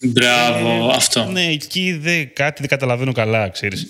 [0.00, 1.24] Μπράβο, αυτό.
[1.24, 3.86] ναι, εκεί δεν, κάτι δεν καταλαβαίνω καλά, ξέρεις.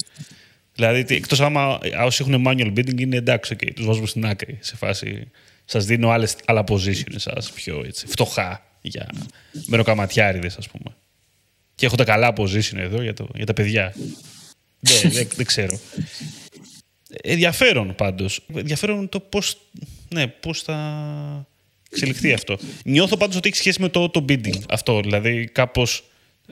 [0.74, 4.58] Δηλαδή, τι- εκτός άμα όσοι έχουν manual bidding είναι εντάξει, okay, τους βάζουμε στην άκρη,
[4.60, 5.30] σε φάση
[5.64, 9.08] σας δίνω άλλες, άλλα position σας πιο έτσι, φτωχά για
[9.66, 10.96] μεροκαματιάριδες, ας πούμε.
[11.76, 13.94] Και έχω τα καλά position εδώ για, το, για τα παιδιά.
[14.80, 15.80] δεν, δεν, δεν ξέρω.
[17.22, 18.40] Ενδιαφέρον πάντως.
[18.54, 19.56] Ενδιαφέρον το πώς,
[20.08, 21.46] ναι, πώς θα
[21.90, 22.58] εξελιχθεί αυτό.
[22.84, 25.00] Νιώθω πάντως ότι έχει σχέση με το, το bidding αυτό.
[25.00, 26.04] Δηλαδή κάπως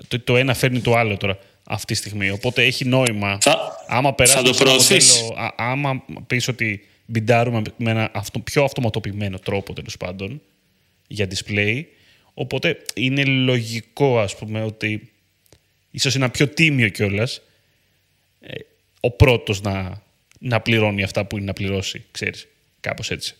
[0.09, 2.31] το, το ένα φέρνει το άλλο τώρα αυτή τη στιγμή.
[2.31, 3.39] Οπότε έχει νόημα.
[3.41, 5.23] Θα, Άμα περάσει θα το προωθήσεις.
[5.57, 10.41] άμα πεις ότι μπιντάρουμε με ένα αυτο, πιο αυτοματοποιημένο τρόπο τέλος πάντων
[11.07, 11.83] για display,
[12.35, 15.14] οπότε είναι λογικό ας πούμε ότι
[15.95, 17.41] ίσως είναι ένα πιο τίμιο κιόλας
[19.05, 20.03] ο πρώτος να,
[20.39, 22.47] να πληρώνει αυτά που είναι να πληρώσει, ξέρεις,
[22.81, 23.35] κάπως έτσι.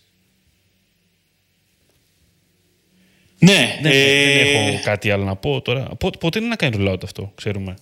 [3.39, 5.83] Ναι, Δεν, ε, δεν έχω κάτι άλλο να πω τώρα.
[5.83, 7.75] Πότε, πότε είναι να κάνει rollout αυτό, ξέρουμε.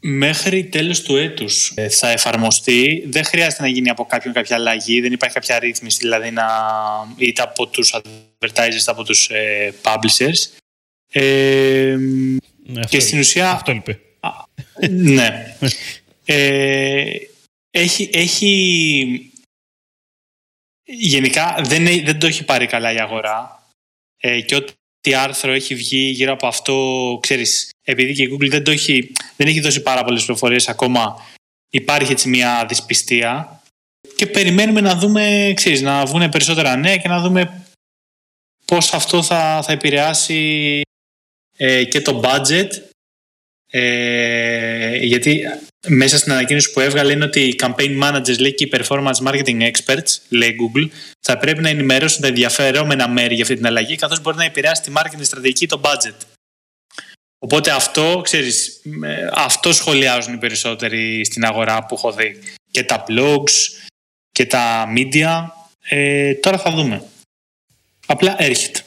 [0.00, 3.04] Μέχρι τέλος του έτους ε, θα εφαρμοστεί.
[3.06, 5.00] Δεν χρειάζεται να γίνει από κάποιον κάποια αλλαγή.
[5.00, 6.46] Δεν υπάρχει κάποια ρύθμιση, δηλαδή να
[7.16, 10.60] είτε από τους advertisers είτε από τους ε, publishers.
[11.12, 11.96] Ε,
[12.62, 13.50] Ναι, αυτό και στην ουσία...
[13.50, 14.00] Αυτό έλειπε.
[14.90, 15.56] ναι.
[16.24, 17.16] Ε,
[17.70, 19.32] έχει, έχει...
[20.84, 23.66] Γενικά δεν, έ- δεν το έχει πάρει καλά η αγορά
[24.16, 28.64] ε, και ό,τι άρθρο έχει βγει γύρω από αυτό, ξέρεις, επειδή και η Google δεν,
[28.64, 31.16] το έχει, δεν έχει δώσει πάρα πολλές πληροφορίες ακόμα,
[31.70, 33.62] υπάρχει έτσι μια δυσπιστία
[34.16, 37.66] και περιμένουμε να δούμε, ξέρεις, να βγουν περισσότερα νέα και να δούμε
[38.64, 40.80] πώς αυτό θα, θα επηρεάσει
[41.62, 42.68] ε, και το budget
[43.70, 45.42] ε, γιατί
[45.88, 49.70] μέσα στην ανακοίνωση που έβγαλε είναι ότι οι campaign managers λέει και οι performance marketing
[49.70, 50.88] experts, λέει Google,
[51.20, 54.82] θα πρέπει να ενημερώσουν τα ενδιαφερόμενα μέρη για αυτή την αλλαγή, καθώς μπορεί να επηρεάσει
[54.82, 56.16] τη marketing στρατηγική ή το budget.
[57.38, 62.38] Οπότε αυτό, ξέρεις, ε, αυτό σχολιάζουν οι περισσότεροι στην αγορά που έχω δει.
[62.70, 63.52] Και τα blogs
[64.32, 65.44] και τα media.
[65.88, 67.04] Ε, τώρα θα δούμε.
[68.06, 68.80] Απλά έρχεται.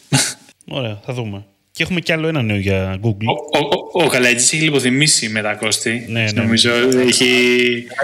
[0.67, 1.45] Ωραία, θα δούμε.
[1.76, 3.26] Και έχουμε κι άλλο ένα νέο για Google.
[3.26, 6.05] Ο, ο, ο, ο Καλαϊτζής έχει λιποθυμήσει με τα κόστη.
[6.07, 6.41] Ναι, ναι, ναι.
[6.41, 6.71] Νομίζω
[7.07, 7.28] έχει,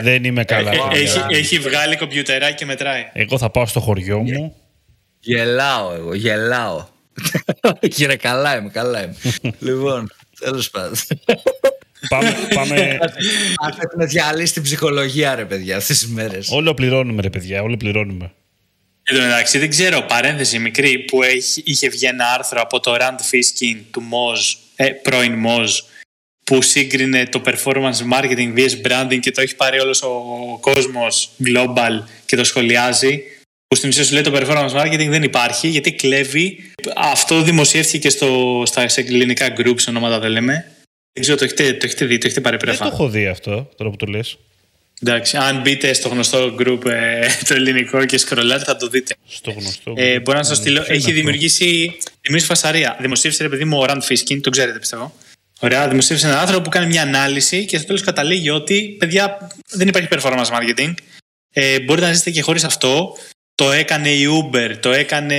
[0.01, 0.71] Δεν είμαι καλά.
[0.71, 1.01] Ε, παιδιά.
[1.01, 3.05] έχει, έχει βγάλει κομπιουτεράκι και μετράει.
[3.13, 4.55] Εγώ θα πάω στο χωριό μου.
[5.19, 6.85] Γελάω εγώ, γελάω.
[7.95, 9.15] Κύριε, καλά είμαι, καλά είμαι.
[9.67, 10.95] λοιπόν, τέλος πάντων.
[12.09, 12.97] πάμε, πάμε...
[13.61, 16.49] Αν έχουν διαλύσει την ψυχολογία, ρε παιδιά, αυτές τις μέρες.
[16.51, 18.31] όλο πληρώνουμε, ρε παιδιά, όλο πληρώνουμε.
[19.11, 22.95] Εν τω μεταξύ, δεν ξέρω, παρένθεση μικρή που έχει, είχε βγει ένα άρθρο από το
[22.99, 25.67] Rand Fiskin του Moz, ε, πρώην Moz,
[26.43, 32.03] που σύγκρινε το performance marketing vs branding και το έχει πάρει όλος ο κόσμος global
[32.25, 33.23] και το σχολιάζει.
[33.67, 36.71] Που στην ουσία σου λέει το performance marketing δεν υπάρχει γιατί κλέβει.
[36.95, 40.71] Αυτό δημοσιεύτηκε και στο, στα σε ελληνικά groups, ονόματα δεν λέμε.
[41.13, 42.83] Δεν ξέρω, το έχετε, το έχετε δει, το έχετε πάρει Δεν πρέφα.
[42.83, 44.37] το έχω δει αυτό, τώρα που το λες.
[45.03, 49.15] Εντάξει, αν μπείτε στο γνωστό group ε, το ελληνικό και σκρολάτε θα το δείτε.
[49.27, 49.93] Στο γνωστό.
[49.97, 50.75] Ε, μπορώ να σας Mm, στείλω.
[50.75, 52.97] ποιο είναι Έχει αυτό; δημιουργήσει, δημιουργήσει φασαρία.
[52.99, 55.15] Δημοσίευσε, ρε παιδί μου, ο Ραντ Φίσκιν, τον ξέρετε πιστεύω.
[55.59, 59.87] Ωραία, δημοσίευσε έναν άνθρωπο που κάνει μια ανάλυση και στο τέλος καταλήγει ότι, παιδιά, δεν
[59.87, 60.93] υπάρχει performance marketing.
[61.53, 63.17] Ε, μπορείτε να ζήσετε και χωρίς αυτό.
[63.55, 65.37] Το έκανε η Uber, το έκανε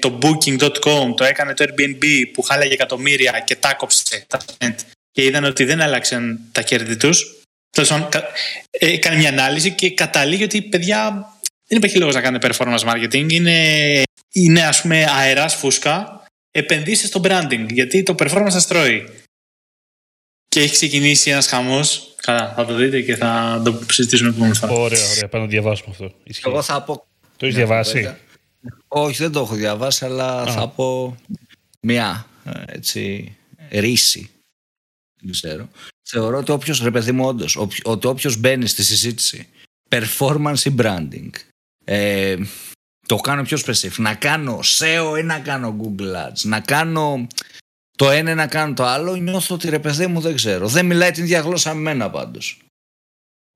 [0.00, 4.74] το Booking.com, το έκανε το Airbnb που χάλαγε εκατομμύρια και τα κόψε τα spend
[5.12, 7.36] και είδαν ότι δεν άλλαξαν τα κέρδη τους.
[8.70, 11.28] Ε, έκανε μια ανάλυση και καταλήγει ότι παιδιά
[11.66, 13.32] δεν υπάρχει λόγος να κάνετε performance marketing.
[13.32, 14.02] Είναι,
[14.32, 16.22] είναι ας πούμε αεράς φούσκα.
[16.50, 19.08] Επενδύστε στο branding γιατί το performance σας τρώει.
[20.48, 22.14] Και έχει ξεκινήσει ένας χαμός.
[22.16, 24.72] Καλά, θα το δείτε και θα το συζητήσουμε επόμενη φορά.
[24.72, 25.28] Ωραία, ωραία.
[25.28, 26.14] Πάμε να διαβάσουμε αυτό.
[26.44, 27.06] Εγώ θα πω...
[27.36, 28.16] Το έχεις διαβάσει;
[28.88, 31.16] Όχι, δεν το έχω διαβάσει, αλλά θα πω
[31.80, 32.26] μια
[32.66, 33.36] έτσι,
[33.70, 34.30] ρίση.
[35.20, 35.68] Δεν ξέρω.
[36.14, 39.48] Θεωρώ ότι όποιος, ρε παιδί μου, όντως, ότι όποιος μπαίνει στη συζήτηση
[39.88, 41.30] performance ή branding,
[41.84, 42.36] ε,
[43.06, 47.26] το κάνω πιο specific, να κάνω SEO ή να κάνω Google Ads, να κάνω
[47.98, 50.68] το ένα ή να κάνω το άλλο, νιώθω ότι ρε παιδί μου δεν ξέρω.
[50.68, 52.58] Δεν μιλάει την διαγλώσσα με μένα πάντως.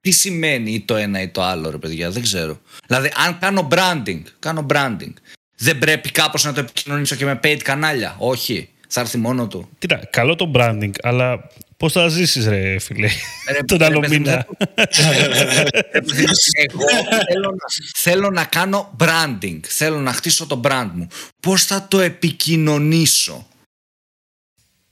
[0.00, 2.60] Τι σημαίνει το ένα ή το άλλο, ρε παιδιά, δεν ξέρω.
[2.86, 5.12] Δηλαδή, αν κάνω branding, κάνω branding,
[5.56, 8.16] δεν πρέπει κάπως να το επικοινωνήσω και με paid κανάλια.
[8.18, 8.70] Όχι.
[8.88, 9.68] Θα έρθει μόνο του.
[9.78, 13.08] Κοίτα, καλό το branding, αλλά πώς θα ζήσεις, ρε φίλε,
[13.52, 14.46] ρε, τον άλλο μήνα;
[16.52, 16.86] Εγώ
[17.28, 17.66] θέλω να,
[17.96, 19.60] θέλω να κάνω branding.
[19.62, 21.06] Θέλω να χτίσω το brand μου.
[21.40, 23.46] Πώς θα το επικοινωνήσω;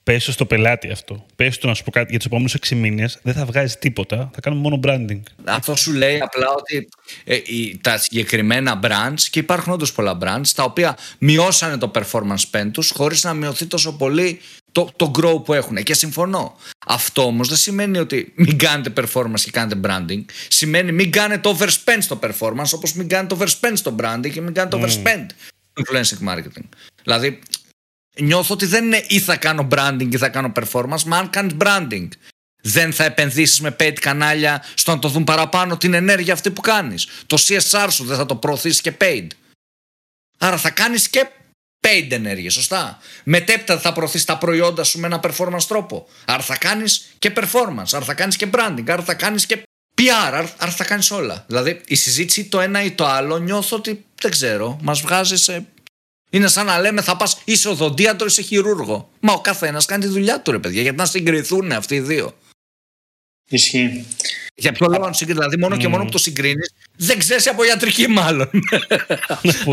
[0.05, 1.27] Πέσω στο πελάτη αυτό.
[1.37, 3.19] Πέσω το να σου πω κάτι για τους επόμενους 6 μήνες.
[3.23, 4.31] Δεν θα βγάζει τίποτα.
[4.35, 5.21] Θα κάνουμε μόνο branding.
[5.45, 6.89] Αυτό σου λέει απλά ότι
[7.25, 7.37] ε,
[7.81, 12.91] τα συγκεκριμένα brands και υπάρχουν όντως πολλά brands τα οποία μειώσανε το performance spend τους
[12.91, 14.41] χωρίς να μειωθεί τόσο πολύ
[14.75, 15.83] το, το grow που έχουν.
[15.83, 16.57] Και συμφωνώ.
[16.87, 20.25] Αυτό όμως δεν σημαίνει ότι μην κάνετε performance και κάνετε branding.
[20.49, 24.77] Σημαίνει μην κάνετε overspend στο performance όπως μην κάνετε overspend στο branding και μην κάνετε
[24.77, 24.81] mm.
[24.81, 25.27] overspend
[25.73, 26.69] στο influencing marketing.
[27.03, 27.39] Δηλαδή
[28.21, 31.55] νιώθω ότι δεν είναι ή θα κάνω branding ή θα κάνω performance, μα αν κάνεις
[31.59, 32.09] branding
[32.63, 36.61] δεν θα επενδύσεις με paid κανάλια στο να το δουν παραπάνω την ενέργεια αυτή που
[36.61, 37.09] κάνεις.
[37.27, 39.27] Το CSR σου δεν θα το προωθήσεις και paid.
[40.39, 41.29] Άρα θα κάνεις και
[41.85, 46.07] paid ενέργεια, σωστά; Μετέπειτα θα προωθήσει τα προϊόντα σου με ένα performance τρόπο.
[46.25, 49.63] Άρα θα κάνεις και performance, άρα θα κάνεις και branding, άρα θα κάνεις και
[49.99, 51.45] PR, άρα θα κάνεις όλα.
[51.47, 55.67] Δηλαδή η συζήτηση το ένα ή το άλλο νιώθω ότι δεν ξέρω, μας βγάζει σε
[56.35, 59.11] είναι σαν να λέμε θα πας είσαι οδοντίατρος, είσαι χειρούργο.
[59.21, 62.35] Μα ο καθένας κάνει τη δουλειά του, ρε παιδιά, γιατί να συγκριθούν αυτοί οι δύο.
[63.49, 64.05] Ισχύει.
[64.57, 67.65] Για ποιο λόγο να συγκρίνεις, δηλαδή μόνο και μόνο που το συγκρίνεις, δεν ξέρεις από
[67.65, 68.51] ιατρική μάλλον.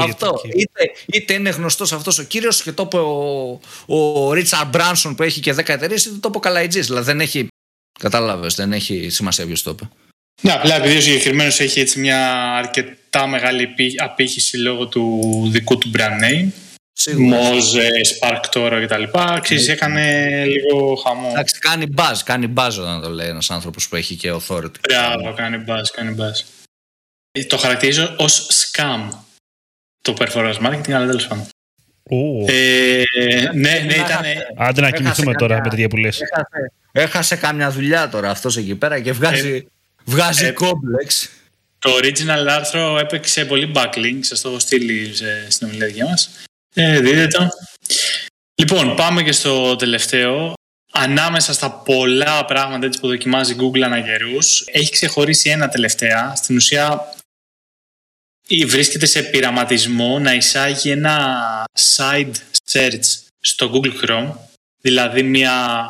[0.01, 0.41] αυτό.
[0.55, 3.59] Είτε, είτε είναι γνωστός αυτός ο κύριος και το είπε ο,
[3.95, 6.87] ο Ρίτσαρντ Μπράνσον που έχει και 10 εταιρείες, είτε το είπε ο Καλαϊτζής.
[6.87, 7.47] Δηλαδή δεν έχει.
[7.99, 9.89] Κατάλαβες, δεν έχει σημασία ποιος το είπε.
[10.41, 15.19] Ναι, απλά επειδή ο συγκεκριμένος έχει έτσι μια αρκετά μεγάλη απήχηση λόγω του
[15.51, 16.47] δικού του brand name.
[17.17, 17.73] Μοζ,
[18.19, 19.03] Spark τώρα κτλ.
[19.41, 19.73] Ξέρεις, ναι.
[19.73, 21.27] έκανε λίγο χαμό.
[21.31, 24.79] Εντάξει, κάνει buzz, κάνει buzz όταν το λέει ένας άνθρωπος που έχει και authority.
[24.87, 26.65] Μπράβο, κάνει buzz, κάνει buzz.
[27.31, 29.09] Ε, το χαρακτηρίζω ως scam
[30.01, 31.47] το performance marketing, αλλά τέλος πάντων.
[32.47, 33.03] Ε,
[33.53, 34.23] ναι, ναι, ήταν.
[34.57, 36.19] Άντε να κοιμηθούμε τώρα με τέτοια που λες.
[36.21, 39.55] Έχασε, έχασε κάμια δουλειά τώρα αυτός εκεί πέρα και βγάζει.
[39.55, 39.63] Ε,
[40.05, 41.29] Βγάζει ε, κόμπλεξ.
[41.79, 44.19] Το original άρθρο έπαιξε πολύ backlink.
[44.19, 45.13] Σα το έχω στείλει
[45.47, 46.29] στην ομιλία μας.
[46.73, 47.49] Ε, δείτε το.
[48.55, 50.53] Λοιπόν, πάμε και στο τελευταίο.
[50.91, 56.35] Ανάμεσα στα πολλά πράγματα έτσι που δοκιμάζει Google αναγερού, έχει ξεχωρίσει ένα τελευταία.
[56.35, 57.13] Στην ουσία,
[58.67, 61.65] βρίσκεται σε πειραματισμό να εισάγει ένα
[61.97, 62.31] side
[62.71, 63.03] search
[63.39, 64.33] στο Google Chrome,
[64.81, 65.85] δηλαδή μια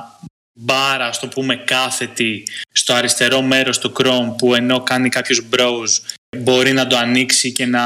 [0.54, 6.74] μπάρα, στο πούμε κάθετη, στο αριστερό μέρος του Chrome που ενώ κάνει κάποιος browse μπορεί
[6.74, 7.84] να το ανοίξει και να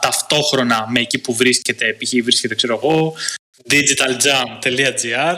[0.00, 2.10] ταυτόχρονα με εκεί που βρίσκεται, π.χ.
[2.22, 3.14] βρίσκεται ξέρω εγώ,
[3.68, 5.36] digitaljam.gr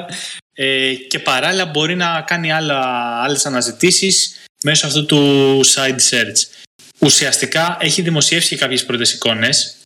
[0.55, 2.81] ε, και παράλληλα μπορεί να κάνει άλλα,
[3.23, 6.65] άλλες αναζητήσεις μέσω αυτού του side search.
[6.99, 9.77] Ουσιαστικά έχει δημοσιεύσει και κάποιες πρώτες εικόνες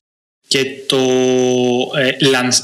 [0.49, 0.99] και το
[1.97, 2.17] ε,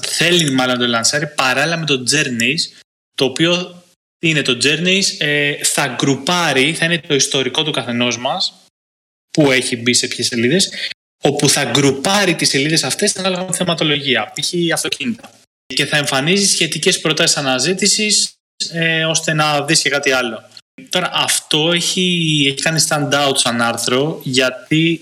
[0.02, 2.82] θέλει μάλλον το λανσάρει παράλληλα με το Journeys
[3.14, 3.82] το οποίο
[4.18, 8.63] είναι το Journeys, ε, θα γκρουπάρει, θα είναι το ιστορικό του καθενός μας,
[9.35, 10.70] που έχει μπει σε ποιες σελίδες,
[11.22, 14.72] όπου θα γκρουπάρει τις σελίδες αυτές ανάλογα με τη θεματολογία, π.χ.
[14.72, 15.30] αυτοκίνητα.
[15.74, 18.32] Και θα εμφανίζει σχετικές προτάσεις αναζήτησης,
[18.72, 20.43] ε, ώστε να δεις και κάτι άλλο.
[20.89, 25.01] Τώρα αυτό έχει, έχει κάνει stand out σαν άρθρο, γιατί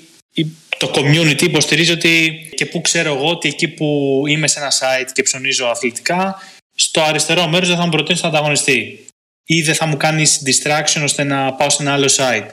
[0.78, 5.10] το community υποστηρίζει ότι και που ξέρω εγώ ότι εκεί που είμαι σε ένα site
[5.12, 6.42] και ψωνίζω αθλητικά,
[6.74, 9.06] στο αριστερό μέρος δεν θα μου προτείνει να ανταγωνιστεί
[9.44, 12.46] ή δεν θα μου κάνεις distraction ώστε να πάω σε ένα άλλο site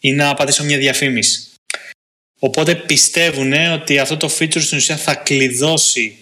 [0.00, 1.48] ή να πατήσω μια διαφήμιση.
[2.38, 6.18] Οπότε πιστεύουν ότι αυτό το feature στην ουσία θα κλειδώσει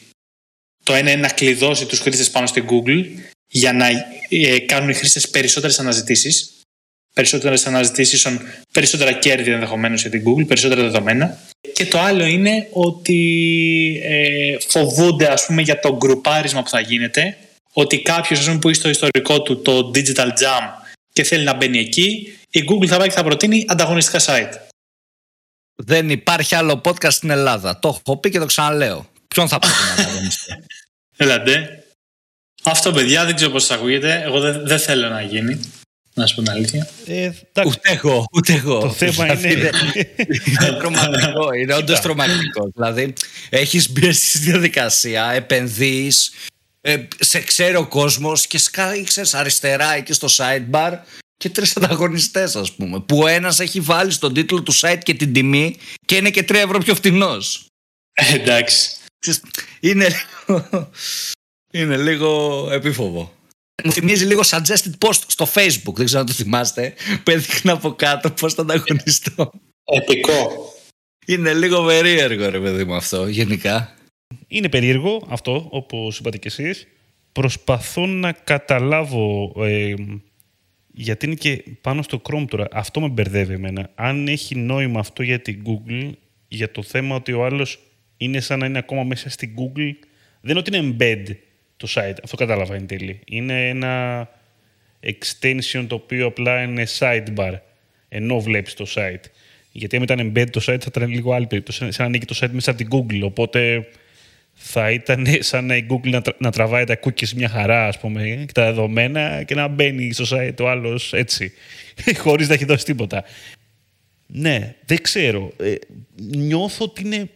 [0.84, 3.04] το ένα είναι να κλειδώσει τους χρήστες πάνω στην Google
[3.48, 3.86] για να
[4.28, 6.58] ε, κάνουν οι χρήστες περισσότερες αναζητήσεις
[7.18, 8.26] περισσότερες αναζητήσεις,
[8.72, 11.38] περισσότερα κέρδη ενδεχομένως για την Google, περισσότερα δεδομένα.
[11.72, 13.20] Και το άλλο είναι ότι
[14.02, 17.36] ε, φοβούνται ας πούμε για το γκρουπάρισμα που θα γίνεται
[17.72, 20.64] ότι κάποιος που έχει στο ιστορικό του το Digital Jam
[21.18, 24.52] και θέλει να μπαίνει εκεί, η Google θα πάει και θα προτείνει ανταγωνιστικά site.
[25.74, 27.78] Δεν υπάρχει άλλο podcast στην Ελλάδα.
[27.78, 29.10] Το έχω πει και το ξαναλέω.
[29.28, 30.58] Ποιον θα προτείνει ανταγωνιστικά.
[31.16, 31.84] Έλατε.
[32.62, 34.22] Αυτό παιδιά δεν ξέρω πώς ακούγεται.
[34.22, 35.60] Εγώ δεν, δεν θέλω να γίνει.
[36.14, 36.88] Να σου πω την αλήθεια.
[37.06, 37.30] Ε,
[37.66, 38.80] ούτε εγώ, ούτε εγώ.
[38.80, 39.70] Το θέμα είναι.
[40.46, 41.52] είναι τρομακτικό.
[41.52, 42.70] Είναι όντως τρομακτικό.
[42.74, 43.12] Δηλαδή,
[43.50, 46.32] έχεις μπει στη διαδικασία, επενδύεις,
[46.80, 50.98] ε, σε ξέρει ο κόσμος και σκάει, ξέρεις, αριστερά εκεί στο sidebar
[51.36, 53.00] και τρεις ανταγωνιστές, ας πούμε.
[53.00, 56.44] Που ο ένας έχει βάλει στον τίτλο του site και την τιμή και είναι και
[56.48, 57.66] 3 ευρώ πιο φθηνός.
[58.12, 58.90] Ε, εντάξει.
[59.80, 60.90] Είναι λίγο,
[61.72, 63.32] είναι λίγο επίφοβο.
[63.84, 67.94] Μου θυμίζει λίγο suggested post στο facebook, δεν ξέρω αν το θυμάστε, που έδειχνα από
[67.94, 69.50] κάτω πώς θα ανταγωνιστώ.
[69.84, 70.72] Επικό.
[71.26, 73.97] Είναι λίγο περίεργο ρε παιδί μου αυτό, γενικά.
[74.48, 76.86] Είναι περίεργο αυτό, όπως είπατε κι εσείς.
[77.32, 79.94] Προσπαθώ να καταλάβω, ε,
[80.92, 82.68] γιατί είναι και πάνω στο Chrome τώρα.
[82.72, 83.90] Αυτό με μπερδεύει εμένα.
[83.94, 86.10] Αν έχει νόημα αυτό για την Google,
[86.48, 87.78] για το θέμα ότι ο άλλος
[88.16, 89.92] είναι σαν να είναι ακόμα μέσα στην Google,
[90.40, 91.36] δεν είναι ότι είναι embed
[91.76, 92.16] το site.
[92.22, 93.20] Αυτό κατάλαβα εν τέλει.
[93.26, 94.28] Είναι ένα
[95.02, 97.52] extension το οποίο απλά είναι sidebar,
[98.08, 99.24] ενώ βλέπεις το site.
[99.72, 102.38] Γιατί αν ήταν embed το site θα ήταν λίγο άλλη περίπτωση, σαν να ανήκει το
[102.40, 103.20] site μέσα από την Google.
[103.22, 103.88] Οπότε
[104.60, 107.98] θα ήταν σαν να η Google να, τρα, να τραβάει τα cookies μια χαρά, ας
[107.98, 111.52] πούμε, και τα δεδομένα και να μπαίνει στο site ο άλλος έτσι,
[112.24, 113.24] χωρίς να έχει δώσει τίποτα.
[114.26, 115.52] Ναι, δεν ξέρω.
[115.60, 115.74] Ε,
[116.16, 117.28] νιώθω ότι είναι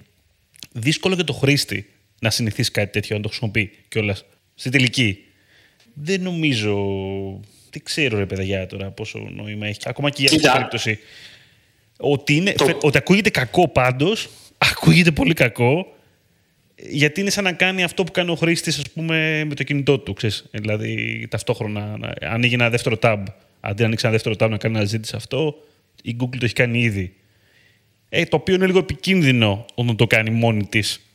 [0.72, 4.24] δύσκολο για το χρήστη να συνηθίσει κάτι τέτοιο, να το χρησιμοποιεί κιόλας.
[4.54, 5.24] Στη τελική.
[5.94, 6.74] Δεν νομίζω.
[7.70, 9.78] Δεν ξέρω, ρε παιδαγιά τώρα πόσο νόημα έχει.
[9.84, 10.98] Ακόμα και για αυτή την περίπτωση.
[11.96, 12.78] Ότι, είναι, το...
[12.82, 14.28] ότι ακούγεται κακό πάντως,
[14.72, 15.96] ακούγεται πολύ κακό,
[16.90, 19.98] γιατί είναι σαν να κάνει αυτό που κάνει ο χρήστης, ας πούμε, με το κινητό
[19.98, 20.12] του.
[20.12, 20.44] Ξέρεις.
[20.50, 23.22] Δηλαδή, ταυτόχρονα να ανοίγει ένα δεύτερο tab.
[23.60, 25.54] Αντί να ανοίξει ένα δεύτερο tab να κάνει αναζήτηση αυτό,
[26.02, 27.14] η Google το έχει κάνει ήδη.
[28.08, 31.06] Ε, το οποίο είναι λίγο επικίνδυνο όταν το κάνει μόνη της.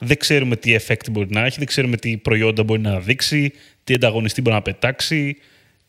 [0.00, 3.52] Δεν ξέρουμε τι effect μπορεί να έχει, δεν ξέρουμε τι προϊόντα μπορεί να δείξει,
[3.84, 5.36] τι ανταγωνιστή μπορεί να πετάξει,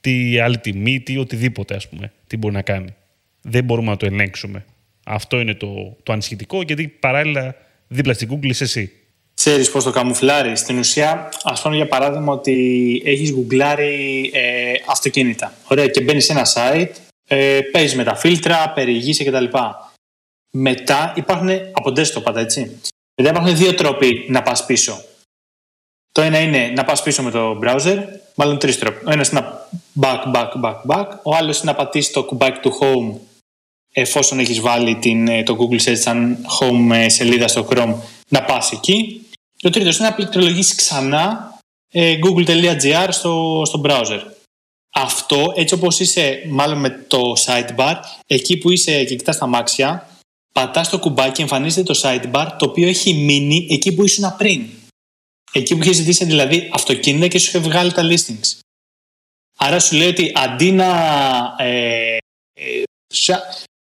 [0.01, 2.93] τι άλλη τιμή, τι οτιδήποτε, ας πούμε, τι μπορεί να κάνει.
[3.41, 4.65] Δεν μπορούμε να το ελέγξουμε.
[5.03, 7.55] Αυτό είναι το, το ανησυχητικό, γιατί παράλληλα
[7.87, 8.91] δίπλα στην Google είσαι εσύ.
[9.39, 10.59] Ξέρεις πώς το καμουφλάρεις.
[10.59, 15.53] Στην ουσία, ας πούμε για παράδειγμα ότι έχεις γκουγκλάρει ε, αυτοκίνητα.
[15.67, 16.89] Ωραία, και μπαίνεις σε ένα site,
[17.27, 19.45] ε, παίζεις με τα φίλτρα, περιηγείσαι κτλ.
[20.51, 22.79] Μετά υπάρχουν από desktop πάντα, έτσι.
[23.15, 25.03] Μετά υπάρχουν δύο τρόποι να πας πίσω.
[26.11, 27.97] Το ένα είναι να πας πίσω με το browser,
[28.35, 29.05] μάλλον τρεις τρόποι.
[29.05, 29.69] Ο ένας είναι να
[30.01, 31.07] back, back, back, back.
[31.23, 33.19] Ο άλλος είναι να πατήσεις το κουμπάκι του home
[33.93, 37.95] εφόσον έχεις βάλει την, ε, το Google Search σαν home ε, σελίδα στο Chrome
[38.29, 39.23] να πας εκεί.
[39.59, 41.53] Και ο τρίτο είναι να πληκτρολογήσεις ξανά
[41.91, 44.21] ε, google.gr στο, στο browser.
[44.93, 47.95] Αυτό έτσι όπως είσαι μάλλον με το sidebar,
[48.25, 50.09] εκεί που είσαι και κοιτάς τα μάξια,
[50.53, 54.69] πατάς το κουμπάκι, εμφανίζεται το sidebar το οποίο έχει μείνει εκεί που ήσουν πριν.
[55.51, 58.59] Εκεί που είχες ζητήσει δηλαδή αυτοκίνητα και σου είχε βγάλει τα listings.
[59.57, 60.85] Άρα σου λέει ότι αντί να.
[61.57, 62.17] Ε,
[62.53, 62.83] ε,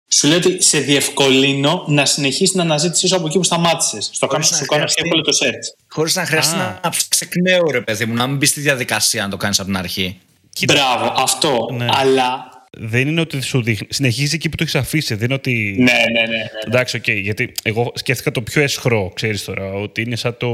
[0.07, 4.09] σου λέει ότι σε διευκολύνω να συνεχίσει να αναζήτησή σου από εκεί που σταμάτησες.
[4.13, 5.83] Στο κάνω σου κάνω πιο εύκολο το search.
[5.87, 9.23] Χωρίς να χρειαστεί να ψάξεις εκ νέου, ρε παιδί μου, να μην μπεις στη διαδικασία
[9.23, 10.19] να το κάνεις από την αρχή.
[10.65, 11.69] Μπράβο, αυτό.
[11.73, 11.85] Ναι.
[11.89, 13.87] Αλλά δεν είναι ότι σου δείχνει.
[13.89, 15.15] Συνεχίζει εκεί που το έχεις αφήσει.
[15.15, 15.75] Δεν είναι ότι.
[15.77, 16.37] Ναι, ναι, ναι.
[16.37, 16.45] ναι.
[16.65, 17.03] Εντάξει, OK.
[17.07, 19.73] Okay, γιατί εγώ σκέφτηκα το πιο αισχρό, ξέρεις τώρα.
[19.73, 20.49] Ότι είναι σαν το,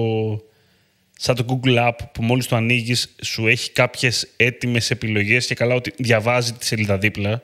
[1.17, 5.75] σαν το Google App που μόλις το ανοίγεις, σου έχει κάποιες έτοιμες επιλογές και καλά
[5.75, 7.41] ότι διαβάζει τη σελίδα δίπλα.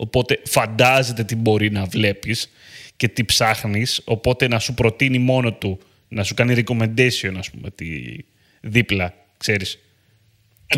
[0.00, 2.50] Οπότε φαντάζεται τι μπορεί να βλέπεις
[2.96, 4.00] και τι ψάχνεις.
[4.04, 5.78] Οπότε να σου προτείνει μόνο του,
[6.08, 7.86] να σου κάνει recommendation, ας πούμε, τη
[8.60, 9.78] δίπλα, ξέρεις.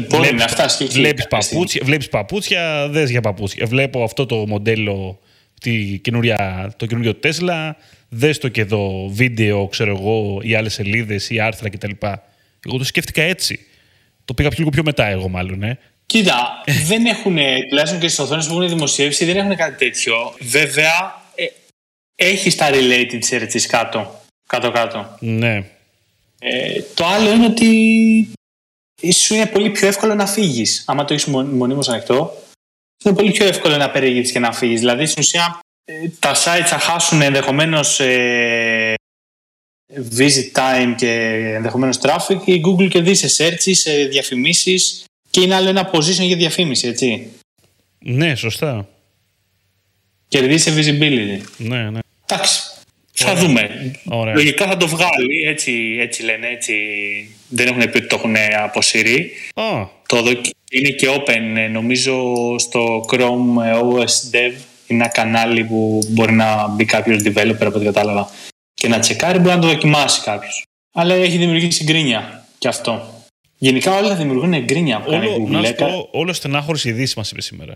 [0.08, 3.66] Μπορεί να φτάσει και Βλέπεις παπούτσια, βλέπεις παπούτσια, δες για παπούτσια.
[3.66, 5.20] Βλέπω αυτό το μοντέλο,
[5.60, 7.76] τη καινούρια, το καινούριο Τέσλα,
[8.08, 11.92] δες το και εδώ βίντεο, ξέρω εγώ, ή άλλες σελίδες ή άρθρα κτλ.
[12.66, 13.58] Εγώ το σκέφτηκα έτσι.
[14.24, 15.78] Το πήγα λίγο πιο μετά εγώ μάλλον, ε.
[16.10, 17.38] Κοίτα, δεν έχουν,
[17.68, 20.34] τουλάχιστον και στις οθόνες που έχουν δημοσιεύσει, δεν έχουν κάτι τέτοιο.
[20.40, 21.46] Βέβαια, ε,
[22.14, 24.20] έχει τα related searches κάτω.
[24.46, 25.16] Κάτω-κάτω.
[25.20, 25.56] Ναι.
[26.38, 28.32] Ε, το άλλο είναι ότι
[29.12, 30.84] σου είναι πολύ πιο εύκολο να φύγεις.
[30.86, 32.42] Άμα το έχεις μονίμως ανοιχτό,
[33.04, 34.80] είναι πολύ πιο εύκολο να περιηγηθεί και να φύγεις.
[34.80, 38.94] Δηλαδή, στην ουσία, ε, τα sites θα χάσουν ενδεχομένως ε,
[40.18, 41.12] visit time και
[41.54, 42.38] ενδεχομένως traffic.
[42.44, 47.28] Η Google κερδίζει σε searches, σε διαφημίσεις και είναι άλλο ένα position για διαφήμιση, έτσι.
[47.98, 48.88] Ναι, σωστά.
[50.28, 51.40] Κερδίζει σε visibility.
[51.56, 51.98] Ναι, ναι.
[52.26, 52.60] Εντάξει.
[53.12, 53.92] Θα δούμε.
[54.04, 54.34] Ωραία.
[54.34, 56.74] Λογικά θα το βγάλει, έτσι, έτσι λένε, έτσι
[57.48, 59.30] δεν έχουν πει ότι το έχουν αποσυρεί.
[59.54, 62.24] Α, Το δοκ- είναι και open, ε, νομίζω
[62.58, 64.52] στο Chrome ε, OS Dev.
[64.86, 68.30] Είναι ένα κανάλι που μπορεί να μπει κάποιος developer από ό,τι κατάλαβα
[68.74, 70.62] και να τσεκάρει, μπορεί να το δοκιμάσει κάποιος.
[70.92, 73.19] Αλλά έχει δημιουργήσει γκρίνια και αυτό.
[73.62, 75.50] Γενικά όλα δημιουργούν γκρίνια που κάνει η όλο, Google.
[75.50, 77.74] να σου Έκα- πω, όλο στενάχωρη ειδήσεις μας είπε σήμερα.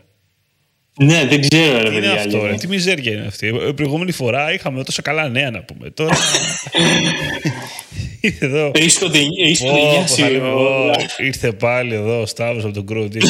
[0.99, 2.13] Ναι, δεν ξέρω, ρε Τι είναι παιδιά.
[2.21, 2.59] αυτό, ρε, γιατί.
[2.61, 3.47] τι μιζέρια είναι αυτή.
[3.47, 5.91] Ε, Προηγούμενη φορά είχαμε τόσο καλά νέα να πούμε.
[5.91, 6.17] Τώρα.
[8.21, 8.71] Ήρθε εδώ.
[8.75, 12.21] Έχει το δι- έχεις το Πω, πω, δεινιάσει θα λέμε, ο- «Ω, Ήρθε πάλι εδώ
[12.21, 13.15] ο Σταύρος από τον Κρούτ.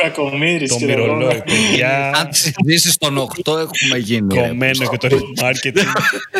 [0.00, 0.68] ο Κακομύρης.
[0.70, 1.14] Το ξέρω εγώ.
[1.14, 2.10] μυρολόι, παιδιά.
[2.16, 4.34] Αν τις ειδήσεις των 8 έχουμε γίνει.
[4.34, 4.40] ρε.
[4.48, 5.84] Κομμένο και το marketing.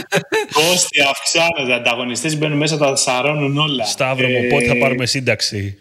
[0.56, 1.74] Κώστη, αυξάνονται.
[1.74, 3.84] Ανταγωνιστές μπαίνουν μέσα, τα σαρώνουν όλα.
[3.84, 5.78] Σταύρο μου, Ε, πότε θα πάρουμε σύνταξη;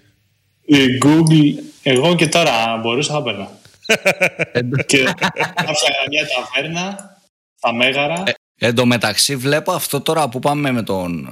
[0.65, 3.49] η Google, εγώ και τώρα αν μπορούσα θα παίρνα.
[4.85, 7.17] και θα φτιάχνα μια ταβέρνα
[7.57, 8.23] στα Μέγαρα.
[8.59, 11.29] Εν τω μεταξύ βλέπω αυτό τώρα που πάμε με τον,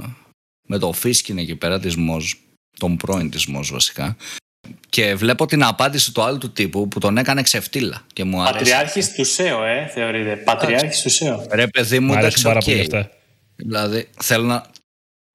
[0.67, 2.33] με το Fishkin εκεί πέρα της Moz,
[2.79, 4.15] τον πρώην της Moz βασικά,
[4.89, 8.57] και βλέπω την απάντηση του άλλου του τύπου που τον έκανε ξεφτίλα και μου αρέσει.
[8.57, 10.35] Πατριάρχης του SEO, ε, θεωρείται.
[10.35, 11.45] Πατριάρχης του SEO.
[11.51, 12.81] Ρε παιδί μου, Μου εντάξει, αρέσουν πάρα πολύ οκ.
[12.81, 13.17] αυτά.
[13.55, 14.65] Δηλαδή, θέλω να...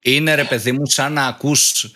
[0.03, 1.91] Είναι ρε παιδί μου σαν να ακούς...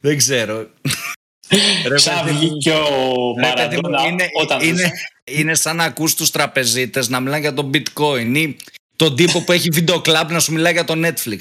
[0.00, 0.66] Δεν ξέρω.
[1.88, 4.92] Ρε Σαν παιδί μου, βγήκε ο ρε παιδί μου, Μαραντόνα είναι, όταν είναι, ζούσε.
[5.24, 8.56] είναι σαν να ακούς τους τραπεζίτες να μιλάνε για το bitcoin ή
[8.96, 11.38] τον τύπο που έχει βίντεο κλαμπ να σου μιλάει για το Netflix.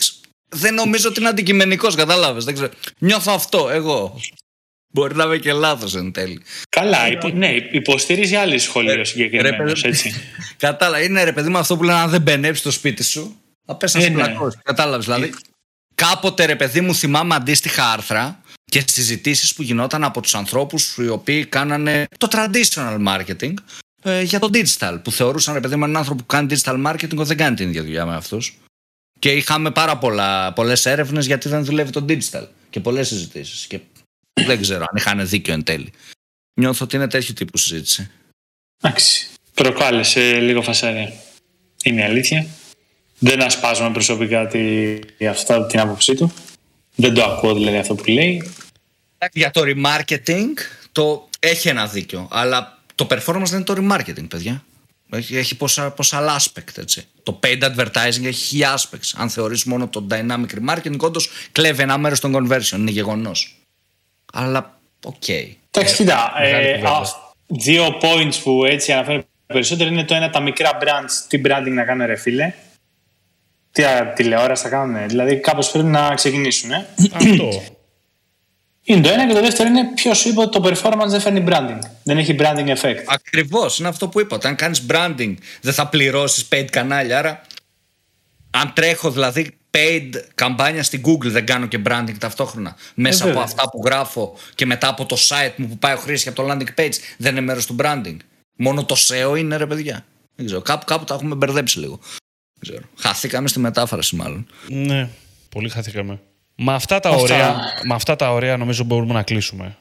[0.49, 2.43] Δεν νομίζω ότι είναι αντικειμενικός, κατάλαβες.
[2.43, 2.71] Δεν ξέρω.
[2.99, 4.19] Νιώθω αυτό, εγώ.
[4.95, 6.41] Μπορεί να είμαι και λάθος εν τέλει.
[6.69, 10.13] Καλά, υπο, ναι, υποστηρίζει άλλη σχολή ο ρε, συγκεκριμένος, παιδί- έτσι.
[10.57, 11.03] Κατάλαβα.
[11.03, 13.35] Είναι ρε παιδί μου αυτό που λένε αν δεν μπενέψει το σπίτι σου,
[13.65, 14.23] θα πέσει να Ε, σε ναι.
[14.23, 14.59] πλακώσεις.
[14.63, 15.05] Κατάλαβες.
[15.05, 15.33] Δηλαδή,
[15.95, 21.07] κάποτε ρε παιδί μου θυμάμαι αντίστοιχα άρθρα και συζητήσεις που γινόταν από τους ανθρώπους οι
[21.07, 23.53] οποίοι κάνανε το traditional marketing
[24.03, 24.99] ε, για το digital.
[25.03, 27.67] Που θεωρούσαν ρε παιδί μου έναν άνθρωπο που κάνει digital marketing ότι δεν κάνει την
[27.67, 28.57] ίδια δουλειά με αυτούς.
[29.19, 29.97] Και είχαμε πάρα
[30.55, 32.47] πολλές έρευνες γιατί δεν δουλεύει το digital.
[32.69, 33.65] Και πολλές συζητήσεις.
[33.65, 33.79] Και
[34.41, 35.93] δεν ξέρω αν είχαν δίκιο εν τέλει.
[36.53, 38.09] Νιώθω ότι είναι τέτοιο τύπου συζήτηση.
[38.81, 39.27] Εντάξει.
[39.53, 41.13] Προκάλεσε λίγο φασαρία.
[41.83, 42.47] Είναι η αλήθεια.
[43.19, 46.33] Δεν ασπάζομαι προσωπικά τη, αυτά, την άποψή του.
[46.95, 48.51] Δεν το ακούω δηλαδή αυτό που λέει.
[49.33, 50.53] Για το remarketing
[50.91, 52.27] το έχει ένα δίκιο.
[52.31, 54.63] Αλλά το performance δεν είναι το remarketing, παιδιά.
[55.09, 57.07] Έχει, έχει πόσα, πόσα άλλα aspect, έτσι.
[57.23, 59.11] Το paid advertising έχει χίλια aspects.
[59.15, 62.77] Αν θεωρείς μόνο το dynamic remarketing, όντως κλέβει ένα μέρος των conversion.
[62.77, 63.64] Είναι γεγονός.
[64.33, 65.27] Αλλά, οκ.
[65.27, 66.33] Εντάξει, κοίτα.
[66.39, 66.89] Μεγάλη Ε, κουβέντα.
[66.89, 67.01] α,
[67.47, 71.25] δύο points που έτσι αναφέρω περισσότερο είναι το ένα τα μικρά brands.
[71.27, 72.53] Τι branding να κάνουν, ρε φίλε.
[73.71, 75.07] Τι α, τηλεόραση θα κάνουν.
[75.07, 76.71] Δηλαδή, κάπως πρέπει να ξεκινήσουν.
[76.71, 76.87] Ε.
[77.13, 77.49] Αυτό.
[78.87, 81.43] Είναι το ένα και το δεύτερο είναι ποιος σου είπε ότι το performance δεν φέρνει
[81.47, 81.79] branding.
[82.03, 83.03] Δεν έχει branding effect.
[83.05, 84.35] Ακριβώς, είναι αυτό που είπα.
[84.35, 87.17] Όταν κάνεις branding, δεν θα πληρώσεις paid κανάλια.
[87.17, 87.41] Άρα,
[88.59, 92.75] αν τρέχω δηλαδή paid καμπάνια στην Google, δεν κάνω και branding ταυτόχρονα.
[92.93, 93.43] Μέσα από βέβαια.
[93.43, 96.51] αυτά που γράφω και μετά από το site μου που πάει ο χρήστη από το
[96.51, 98.17] landing page, δεν είναι μέρος του branding.
[98.55, 100.05] Μόνο το SEO είναι ρε παιδιά.
[100.35, 100.61] Δεν ξέρω.
[100.61, 101.99] Κάπου, κάπου τα έχουμε μπερδέψει λίγο.
[102.53, 102.81] Δεν ξέρω.
[102.97, 104.47] Χαθήκαμε στη μετάφραση, μάλλον.
[104.67, 105.09] Ναι,
[105.49, 106.19] πολύ χαθήκαμε.
[106.55, 107.21] Με αυτά τα, Αυτά.
[107.21, 109.77] ωραία, με αυτά τα ωραία νομίζω μπορούμε να κλείσουμε.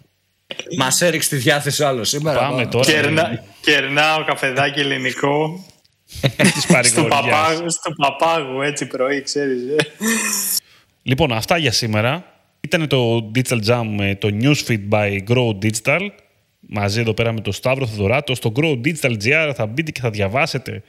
[0.78, 2.38] Μας έριξε τη διάθεση άλλος σήμερα.
[2.38, 2.84] Πάμε τώρα.
[2.84, 5.64] Κερνά, κερνάω καφεδάκι ελληνικό
[6.20, 7.10] Της στο παρηγοριάς.
[7.20, 9.62] παπάγου, στο παπάγου έτσι πρωί, ξέρεις.
[9.62, 9.76] ε.
[11.02, 12.24] Λοιπόν, αυτά για σήμερα.
[12.60, 16.08] Ήταν το Digital Jam, ε, το Newsfeed by Grow Digital.
[16.68, 18.34] Μαζί εδώ πέρα με τον Σταύρο Θεοδωράτο.
[18.34, 20.82] Στο Grow Digital GR θα μπείτε και θα διαβάσετε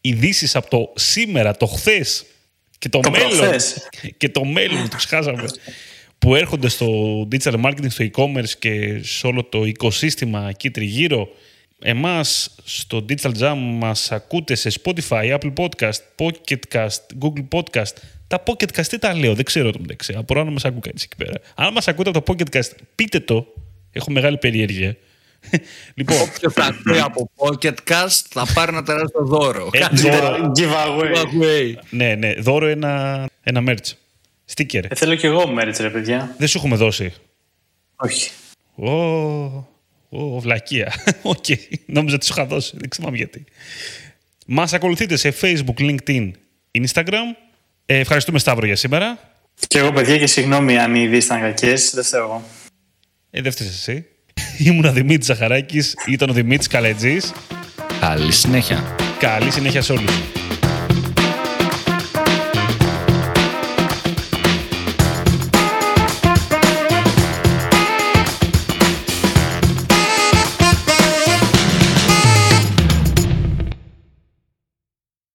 [0.00, 2.24] ειδήσεις από το σήμερα, το χθες
[2.78, 3.28] και το, Το μέλλον.
[3.38, 3.88] προχθές.
[4.16, 5.44] Και το μέλλον, το ξεχάσαμε.
[6.18, 6.86] που έρχονται στο
[7.32, 11.28] digital marketing, στο e-commerce και σε όλο το οικοσύστημα εκεί τριγύρω.
[11.82, 17.92] Εμάς στο Digital Jam μας ακούτε σε Spotify, Apple Podcast, Pocket Cast, Google Podcast.
[18.26, 20.14] Τα Pocket Cast τι τα λέω, δεν ξέρω το μεταξύ.
[20.16, 21.32] Απορώ να μας ακούει κανείς εκεί πέρα.
[21.54, 23.46] Αν μας ακούτε από το Pocket Cast, πείτε το.
[23.92, 24.96] Έχω μεγάλη περιέργεια.
[25.94, 29.70] λοιπόν, Όποιο θα ακούει από Pocket Cast θα πάρει ένα τεράστιο δώρο.
[29.72, 30.52] Ε, Κάτι δώρο.
[30.58, 31.14] Giveaway.
[31.16, 31.74] giveaway.
[31.90, 33.92] ναι, ναι, δώρο ένα, ένα merch.
[34.54, 34.84] Sticker.
[34.88, 36.34] Ε, θέλω κι εγώ μέρες ρε παιδιά.
[36.38, 37.12] Δεν σου έχουμε δώσει.
[37.96, 38.30] Όχι.
[38.74, 39.70] Ω,
[40.12, 40.92] ω, βλακεία.
[41.22, 41.44] Οκ.
[41.86, 42.76] Νόμιζα ότι σου είχα δώσει.
[42.78, 43.44] Δεν ξέρω γιατί.
[44.46, 46.30] Μας ακολουθείτε σε Facebook, LinkedIn,
[46.80, 47.34] Instagram.
[47.86, 49.18] Ε, ευχαριστούμε Σταύρο για σήμερα.
[49.66, 51.90] Και εγώ παιδιά και συγγνώμη αν οι ειδήσεις ήταν κακές.
[51.94, 52.44] Δεν φταίω εγώ.
[53.30, 54.06] Ε, δεν φταίς εσύ.
[54.66, 57.32] Ήμουν ο Δημήτρης Ζαχαράκης, ήταν ο Δημήτρης Καλετζής.
[58.00, 58.96] Καλή συνέχεια.
[59.18, 60.41] Καλή συνέχεια σε όλους.